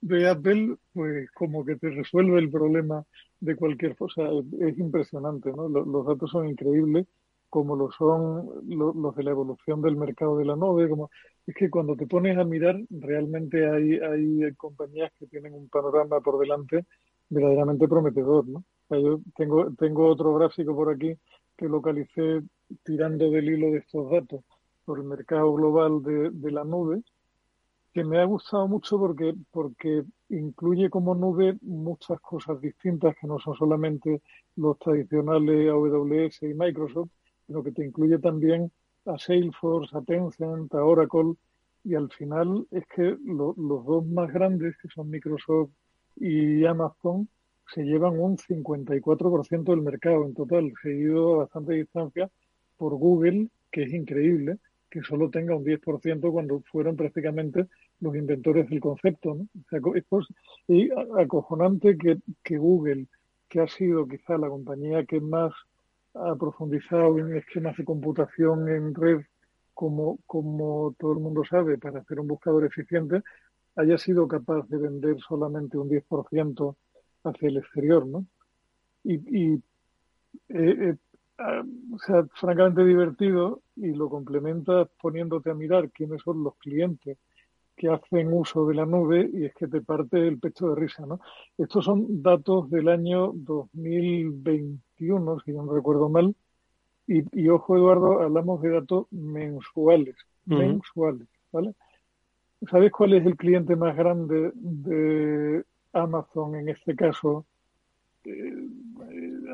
[0.00, 3.04] de, Apple, pues como que te resuelve el problema
[3.40, 4.22] de cualquier cosa.
[4.60, 5.68] Es impresionante, ¿no?
[5.68, 7.06] Lo- Los, datos son increíbles,
[7.50, 10.88] como lo son lo- los de la evolución del mercado de la nube.
[10.88, 11.10] Como...
[11.46, 16.20] Es que cuando te pones a mirar, realmente hay, hay compañías que tienen un panorama
[16.20, 16.86] por delante
[17.28, 18.58] verdaderamente prometedor, ¿no?
[18.60, 21.14] O sea, yo tengo, tengo otro gráfico por aquí
[21.56, 22.42] que localicé
[22.84, 24.44] tirando del hilo de estos datos
[24.84, 27.02] por el mercado global de, la nube
[27.92, 33.38] que me ha gustado mucho porque, porque incluye como nube muchas cosas distintas que no
[33.38, 34.20] son solamente
[34.56, 37.10] los tradicionales AWS y Microsoft,
[37.46, 38.70] sino que te incluye también
[39.06, 41.34] a Salesforce, a Tencent, a Oracle,
[41.84, 45.70] y al final es que lo- los dos más grandes, que son Microsoft
[46.16, 47.28] y Amazon,
[47.72, 52.30] se llevan un 54% del mercado en total, seguido a bastante distancia
[52.76, 54.58] por Google, que es increíble
[54.90, 57.66] que solo tenga un 10% cuando fueron prácticamente
[57.98, 59.34] los inventores del concepto.
[59.34, 59.42] ¿no?
[59.42, 60.32] O sea, es pos-
[60.68, 60.88] y
[61.18, 63.08] acojonante que, que Google,
[63.48, 65.52] que ha sido quizá la compañía que más
[66.14, 69.22] ha profundizado en esquemas de computación en red,
[69.72, 73.22] como, como todo el mundo sabe, para hacer un buscador eficiente,
[73.74, 76.76] haya sido capaz de vender solamente un 10%
[77.24, 78.24] hacia el exterior, ¿no?
[79.02, 79.54] Y, y
[80.48, 80.96] eh, eh,
[81.38, 81.62] ah,
[81.92, 87.18] o sea, francamente divertido y lo complementas poniéndote a mirar quiénes son los clientes
[87.76, 91.04] que hacen uso de la nube y es que te parte el pecho de risa,
[91.06, 91.20] ¿no?
[91.58, 96.34] Estos son datos del año 2021, si no recuerdo mal,
[97.06, 100.14] y, y ojo Eduardo, hablamos de datos mensuales,
[100.46, 101.74] mensuales, ¿vale?
[102.70, 105.64] ¿Sabes cuál es el cliente más grande de
[105.94, 107.46] Amazon en este caso
[108.24, 108.52] eh,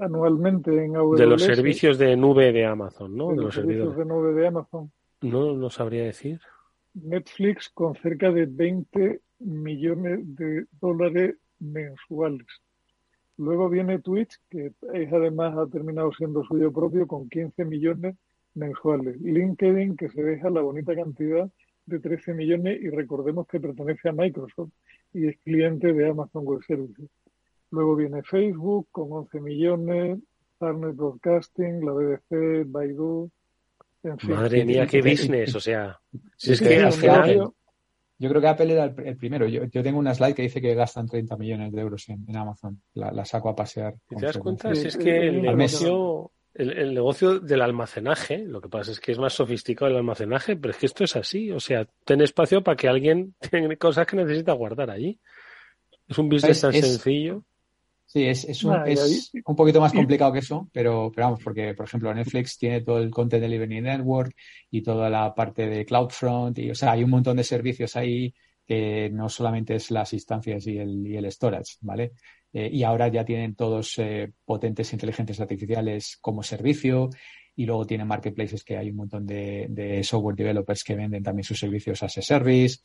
[0.01, 1.19] anualmente en AWS?
[1.19, 3.29] De los servicios de nube de Amazon, ¿no?
[3.29, 4.09] de De los los servicios servidores.
[4.09, 4.91] de nube de Amazon.
[5.23, 6.41] No, no sabría decir.
[6.95, 12.47] Netflix con cerca de 20 millones de dólares mensuales.
[13.37, 18.17] Luego viene Twitch, que es, además ha terminado siendo suyo propio con 15 millones
[18.55, 19.21] mensuales.
[19.21, 21.49] LinkedIn, que se deja la bonita cantidad
[21.87, 24.71] de 13 millones y recordemos que pertenece a Microsoft
[25.13, 27.11] y es cliente de Amazon Web Services.
[27.71, 30.19] Luego viene Facebook con 11 millones,
[30.59, 33.31] Turner Broadcasting, la BBC, Baidu,
[34.23, 36.01] Madre mía, qué business, o sea,
[36.37, 37.53] si es que al final...
[38.19, 39.49] Yo creo que Apple era el, primero.
[39.49, 42.83] Yo, tengo una slide que dice que gastan 30 millones de euros en, Amazon.
[42.93, 43.95] La, saco a pasear.
[44.07, 44.75] ¿Te das cuenta?
[44.75, 49.19] Si es que el negocio, el, negocio del almacenaje, lo que pasa es que es
[49.19, 51.51] más sofisticado el almacenaje, pero es que esto es así.
[51.53, 55.19] O sea, ten espacio para que alguien tenga cosas que necesita guardar allí.
[56.09, 57.45] Es un business tan sencillo.
[58.05, 61.87] Sí, es, un, es un poquito más complicado que eso, pero, pero vamos, porque por
[61.87, 64.35] ejemplo Netflix tiene todo el Content Delivery Network
[64.69, 68.35] y toda la parte de CloudFront, y o sea, hay un montón de servicios ahí
[68.67, 72.15] que no solamente es las instancias y el, y el storage, ¿vale?
[72.53, 77.11] Eh, y ahora ya tienen todos eh, potentes inteligencias artificiales como servicio
[77.55, 81.45] y luego tienen marketplaces que hay un montón de, de software developers que venden también
[81.45, 82.79] sus servicios as a service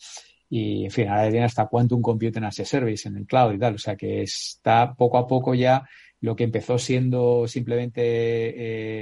[0.49, 3.59] y en fin, ahora tiene hasta Quantum Computing as a Service en el cloud y
[3.59, 3.76] tal.
[3.76, 5.84] O sea que está poco a poco ya
[6.22, 8.01] lo que empezó siendo simplemente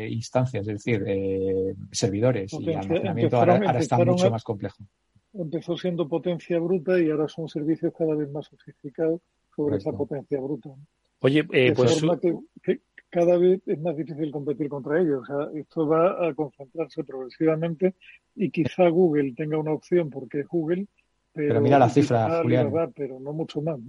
[0.06, 4.84] eh, instancias, es decir, eh, servidores y almacenamiento, ahora, está mucho más complejo.
[5.34, 9.22] Empezó siendo potencia bruta y ahora son servicios cada vez más sofisticados
[9.56, 10.70] sobre esa potencia bruta.
[11.20, 12.02] Oye, eh, pues.
[12.62, 15.22] Que, cada vez es más difícil competir contra ellos.
[15.22, 17.94] O sea, esto va a concentrarse progresivamente
[18.36, 20.88] y quizá Google tenga una opción porque es Google
[21.34, 22.72] pero, mira la cifra, Julián.
[22.96, 23.80] pero no mucho más.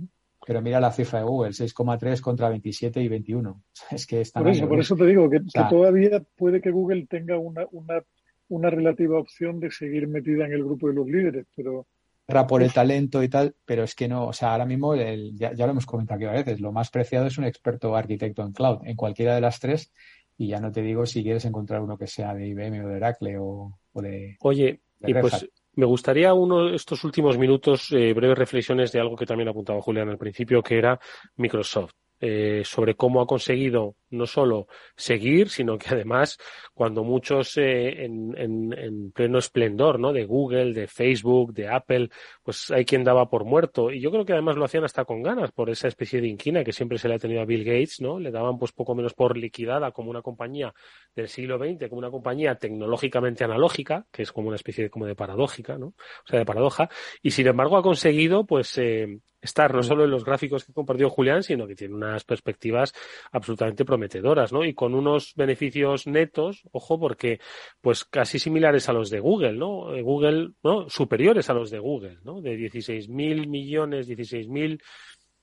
[0.47, 3.63] Pero mira la cifra de Google, 6,3 contra 27 y 21.
[3.91, 7.67] Es que por eso, por eso te digo que, todavía puede que Google tenga una,
[7.73, 8.03] una,
[8.49, 11.87] una relativa opción de seguir metida en el grupo de los líderes, pero
[12.27, 15.53] por el talento y tal, pero es que no, o sea, ahora mismo el, ya,
[15.53, 18.79] lo hemos comentado aquí a veces, lo más preciado es un experto arquitecto en cloud,
[18.85, 19.93] en cualquiera de las tres,
[20.37, 22.97] y ya no te digo si quieres encontrar uno que sea de IBM o de
[22.97, 24.37] Oracle o, de...
[24.41, 29.27] Oye, y pues me gustaría uno estos últimos minutos eh, breves reflexiones de algo que
[29.27, 30.99] también apuntaba Julián al principio, que era
[31.37, 31.93] Microsoft.
[32.21, 36.39] Eh, sobre cómo ha conseguido no solo seguir, sino que además
[36.73, 40.13] cuando muchos eh, en, en, pleno esplendor, ¿no?
[40.13, 42.11] De Google, de Facebook, de Apple,
[42.43, 43.91] pues hay quien daba por muerto.
[43.91, 46.65] Y yo creo que además lo hacían hasta con ganas por esa especie de inquina
[46.65, 48.19] que siempre se le ha tenido a Bill Gates, ¿no?
[48.19, 50.75] Le daban pues poco menos por liquidada como una compañía
[51.15, 55.07] del siglo XX, como una compañía tecnológicamente analógica, que es como una especie de, como
[55.07, 55.87] de paradójica, ¿no?
[55.87, 56.89] O sea, de paradoja.
[57.23, 59.85] Y sin embargo ha conseguido pues eh, estar no mm.
[59.85, 62.93] solo en los gráficos que compartió Julián, sino que tiene unas perspectivas
[63.31, 64.04] absolutamente prometedoras,
[64.53, 64.65] ¿no?
[64.65, 67.41] Y con unos beneficios netos, ojo, porque
[67.81, 69.95] pues casi similares a los de Google, ¿no?
[69.95, 70.89] Eh, Google, ¿no?
[70.89, 72.41] Superiores a los de Google, ¿no?
[72.41, 74.81] De 16.000 millones, 16.000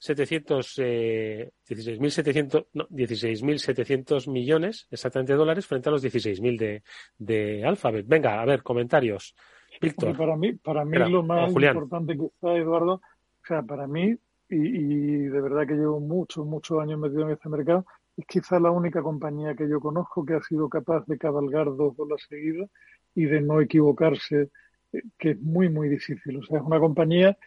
[0.01, 6.83] 700, eh, 16.700, no, 16.700 millones, exactamente dólares, frente a los 16.000 de,
[7.19, 8.07] de Alphabet.
[8.07, 9.35] Venga, a ver, comentarios.
[9.79, 10.17] Víctor.
[10.17, 14.15] Para mí, para mí lo más importante que está, Eduardo, o sea, para mí,
[14.49, 17.85] y, de verdad que llevo muchos, muchos años metido en este mercado,
[18.17, 21.97] es quizá la única compañía que yo conozco que ha sido capaz de cabalgar dos
[21.97, 22.69] olas seguidas
[23.15, 24.49] y de no equivocarse,
[24.93, 26.37] eh, que es muy, muy difícil.
[26.37, 27.37] O sea, es una compañía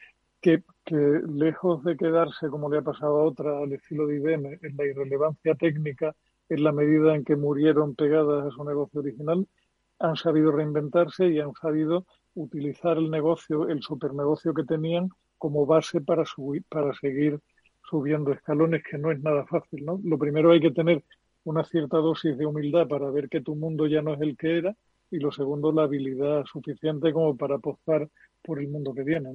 [0.40, 4.58] que, que lejos de quedarse, como le ha pasado a otra, al estilo de IBM,
[4.62, 6.14] en la irrelevancia técnica,
[6.48, 9.46] en la medida en que murieron pegadas a su negocio original,
[9.98, 15.08] han sabido reinventarse y han sabido utilizar el negocio, el supernegocio que tenían
[15.38, 17.40] como base para, subir, para seguir
[17.94, 19.84] subiendo escalones, que no es nada fácil.
[19.84, 20.00] ¿no?
[20.02, 21.04] Lo primero hay que tener
[21.44, 24.58] una cierta dosis de humildad para ver que tu mundo ya no es el que
[24.58, 24.76] era
[25.12, 28.08] y lo segundo la habilidad suficiente como para apostar
[28.42, 29.30] por el mundo que viene.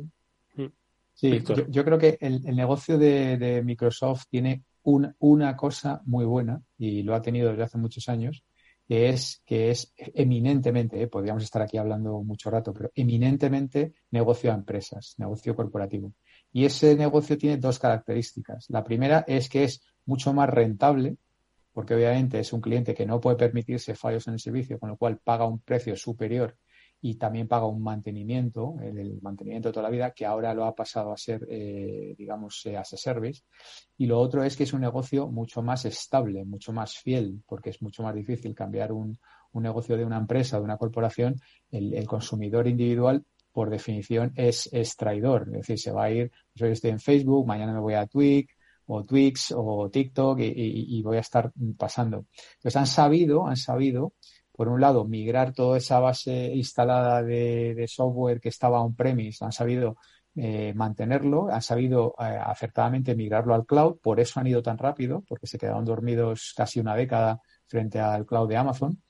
[0.56, 0.66] Mm.
[1.14, 7.16] Sí, yo, creo que el, negocio de, Microsoft tiene una cosa muy buena y lo
[7.16, 8.44] ha tenido desde hace muchos años,
[8.90, 14.52] que es que es eminentemente, eh, podríamos estar aquí hablando mucho rato, pero eminentemente negocio
[14.52, 16.14] a empresas, negocio corporativo.
[16.52, 18.66] Y ese negocio tiene dos características.
[18.70, 21.18] La primera es que es mucho más rentable,
[21.72, 24.98] porque obviamente es un cliente que no puede permitirse fallos en el servicio, con lo
[24.98, 26.58] cual paga un precio superior
[27.02, 30.76] y también paga un mantenimiento, el, mantenimiento de toda la vida, que ahora lo ha
[30.76, 33.44] pasado a ser, eh, digamos, eh, as a service.
[33.98, 37.70] Y lo otro es que es un negocio mucho más estable, mucho más fiel, porque
[37.70, 39.18] es mucho más difícil cambiar un,
[39.52, 41.40] un negocio de una empresa, de una corporación.
[41.72, 43.24] El, consumidor individual,
[43.60, 45.48] por definición, es, es, traidor.
[45.48, 48.48] Es decir, se va a ir, yo estoy en Facebook, mañana me voy a Twig,
[48.86, 52.26] o Twix o TikTok y, y, voy a estar pasando.
[52.56, 54.14] Entonces han sabido, han sabido
[54.54, 59.98] por un lado, migrar toda esa base instalada de, software que estaba on-premise, han sabido
[60.36, 65.26] eh, mantenerlo, han sabido eh, acertadamente migrarlo al cloud, por eso han ido tan rápido,
[65.28, 69.02] porque se quedaron dormidos casi una década frente al cloud de Amazon.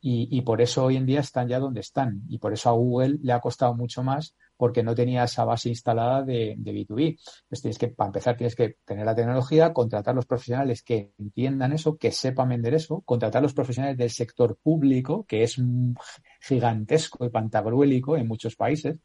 [0.00, 2.22] Y, por eso hoy en día están ya donde están.
[2.28, 5.68] Y por eso a Google le ha costado mucho más, porque no tenía esa base
[5.68, 7.08] instalada de, de B2B.
[7.08, 11.72] Entonces tienes que, para empezar, tienes que tener la tecnología, contratar los profesionales que entiendan
[11.72, 15.56] eso, que sepan vender eso, contratar los profesionales del sector público, que es
[16.40, 18.98] gigantesco y pantagruélico en muchos países,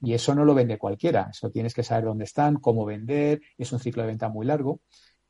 [0.00, 1.28] y eso no lo vende cualquiera.
[1.30, 4.80] Eso tienes que saber dónde están, cómo vender, es un ciclo de venta muy largo.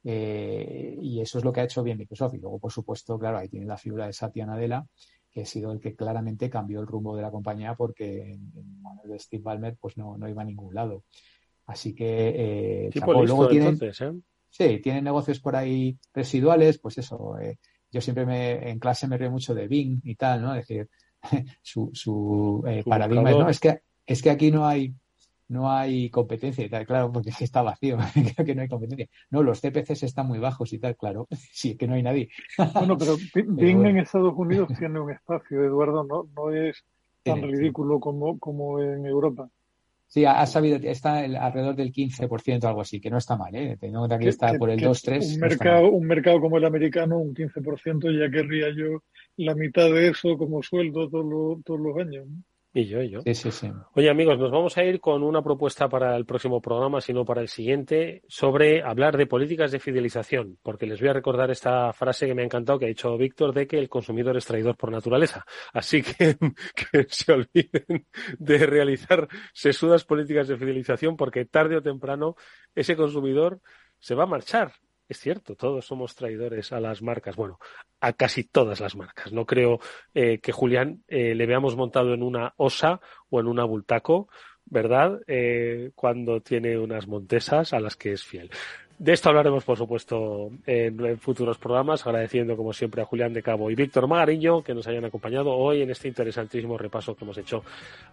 [0.05, 2.35] Eh, y eso es lo que ha hecho bien Microsoft.
[2.35, 4.85] Y luego, por supuesto, claro, ahí tiene la figura de Satya Nadella,
[5.31, 9.05] que ha sido el que claramente cambió el rumbo de la compañía porque en, manos
[9.05, 11.05] de Steve Ballmer pues no, no, iba a ningún lado.
[11.67, 14.21] Así que eh, luego tienen, ¿eh?
[14.49, 17.39] sí, tienen negocios por ahí residuales, pues eso.
[17.39, 17.59] Eh,
[17.91, 20.55] yo siempre me, en clase me río mucho de Bing y tal, ¿no?
[20.55, 20.89] Es decir,
[21.63, 24.95] su, su, paradigma es, no, es que, es que aquí no hay
[25.49, 27.97] no hay competencia y tal, claro, porque está vacío,
[28.37, 29.09] creo que no hay competencia.
[29.31, 32.29] No, los CPCs están muy bajos y tal, claro, sí, que no hay nadie.
[32.75, 36.85] Bueno, pero Bing en Estados Unidos tiene un espacio, Eduardo, no, no es
[37.23, 39.51] tan ridículo como, como en Europa.
[40.07, 43.77] Sí, ha, sabido, está alrededor del 15%, algo así, que no está mal, ¿eh?
[43.79, 45.35] Teniendo que aquí está por el 2-3.
[45.35, 49.03] Un, mercado, un mercado como el americano, un 15%, ya querría yo
[49.37, 52.27] la mitad de eso como sueldo todos los, todos los años.
[52.27, 52.43] ¿no?
[52.75, 53.23] Y yo, y yo.
[53.23, 53.73] Sí, sí, sí.
[53.95, 57.41] Oye, amigos, nos vamos a ir con una propuesta para el próximo programa, sino para
[57.41, 62.27] el siguiente, sobre hablar de políticas de fidelización, porque les voy a recordar esta frase
[62.27, 64.93] que me ha encantado que ha dicho Víctor de que el consumidor es traidor por
[64.93, 65.45] naturaleza.
[65.73, 66.37] Así que
[66.93, 68.07] que se olviden
[68.39, 72.37] de realizar sesudas políticas de fidelización, porque tarde o temprano
[72.75, 73.61] ese consumidor
[73.99, 74.73] se va a marchar
[75.09, 77.59] es cierto, todos somos traidores a las marcas, bueno,
[78.01, 79.33] a casi todas las marcas.
[79.33, 79.81] No creo
[80.15, 83.01] eh, que Julián eh, le veamos montado en una osa
[83.31, 84.29] o en una bultaco,
[84.67, 85.21] ¿verdad?
[85.27, 88.51] Eh, cuando tiene unas montesas a las que es fiel.
[88.99, 93.71] De esto hablaremos, por supuesto, en, futuros programas, agradeciendo, como siempre, a Julián de Cabo
[93.71, 97.63] y Víctor Magariño que nos hayan acompañado hoy en este interesantísimo repaso que hemos hecho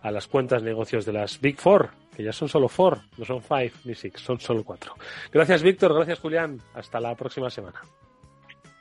[0.03, 3.41] a las cuentas negocios de las Big Four, que ya son solo four, no son
[3.41, 4.93] five ni six, son solo cuatro.
[5.31, 6.59] Gracias, Víctor, gracias, Julián.
[6.75, 7.81] Hasta la próxima semana.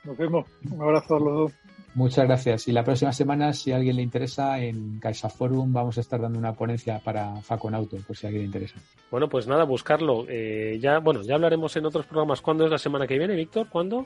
[0.03, 0.45] Nos vemos.
[0.71, 1.53] Un abrazo a los dos.
[1.95, 2.67] Muchas gracias.
[2.67, 6.19] Y la próxima semana, si a alguien le interesa, en Caixa Forum vamos a estar
[6.19, 8.75] dando una ponencia para Faconauto, por si a alguien le interesa.
[9.09, 10.25] Bueno, pues nada, buscarlo.
[10.27, 12.41] Eh, ya, bueno, ya hablaremos en otros programas.
[12.41, 13.69] ¿Cuándo es la semana que viene, Víctor?
[13.69, 14.05] ¿Cuándo?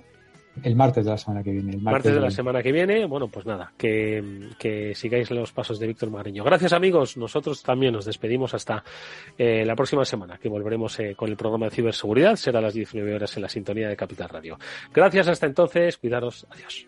[0.62, 1.72] El martes de la semana que viene.
[1.72, 3.06] El martes, de la semana que viene.
[3.06, 6.44] Bueno, pues nada, que, que sigáis los pasos de Víctor Mariño.
[6.44, 7.18] Gracias, amigos.
[7.18, 8.84] Nosotros también nos despedimos hasta
[9.36, 12.36] eh, la próxima semana, que volveremos eh, con el programa de ciberseguridad.
[12.36, 14.60] Será a las 19 horas en la sintonía de Capital Radio.
[14.94, 15.98] Gracias, hasta entonces.
[15.98, 16.46] Cuidaros.
[16.52, 16.88] Adiós.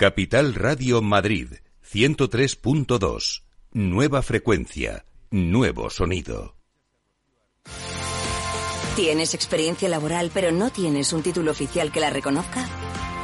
[0.00, 1.48] Capital Radio Madrid
[1.92, 3.42] 103.2.
[3.72, 6.56] Nueva frecuencia, nuevo sonido.
[8.96, 12.66] ¿Tienes experiencia laboral pero no tienes un título oficial que la reconozca?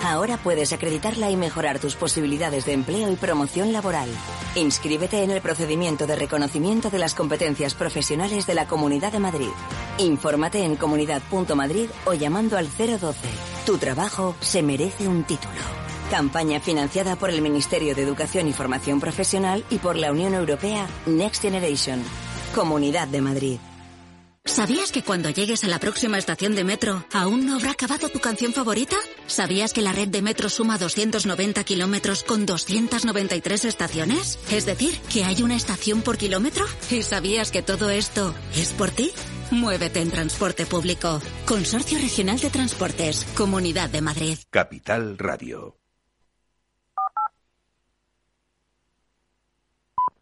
[0.03, 4.11] Ahora puedes acreditarla y mejorar tus posibilidades de empleo y promoción laboral.
[4.55, 9.55] Inscríbete en el procedimiento de reconocimiento de las competencias profesionales de la Comunidad de Madrid.
[9.97, 13.17] Infórmate en comunidad.madrid o llamando al 012.
[13.65, 15.86] Tu trabajo se merece un título.
[16.11, 20.87] Campaña financiada por el Ministerio de Educación y Formación Profesional y por la Unión Europea
[21.05, 22.01] Next Generation.
[22.55, 23.59] Comunidad de Madrid.
[24.45, 28.21] ¿Sabías que cuando llegues a la próxima estación de metro aún no habrá acabado tu
[28.21, 28.95] canción favorita?
[29.27, 34.39] ¿Sabías que la red de metro suma 290 kilómetros con 293 estaciones?
[34.53, 36.65] Es decir, que hay una estación por kilómetro.
[36.89, 39.11] ¿Y sabías que todo esto es por ti?
[39.51, 41.21] Muévete en transporte público.
[41.47, 43.27] Consorcio Regional de Transportes.
[43.37, 44.39] Comunidad de Madrid.
[44.51, 45.77] Capital Radio.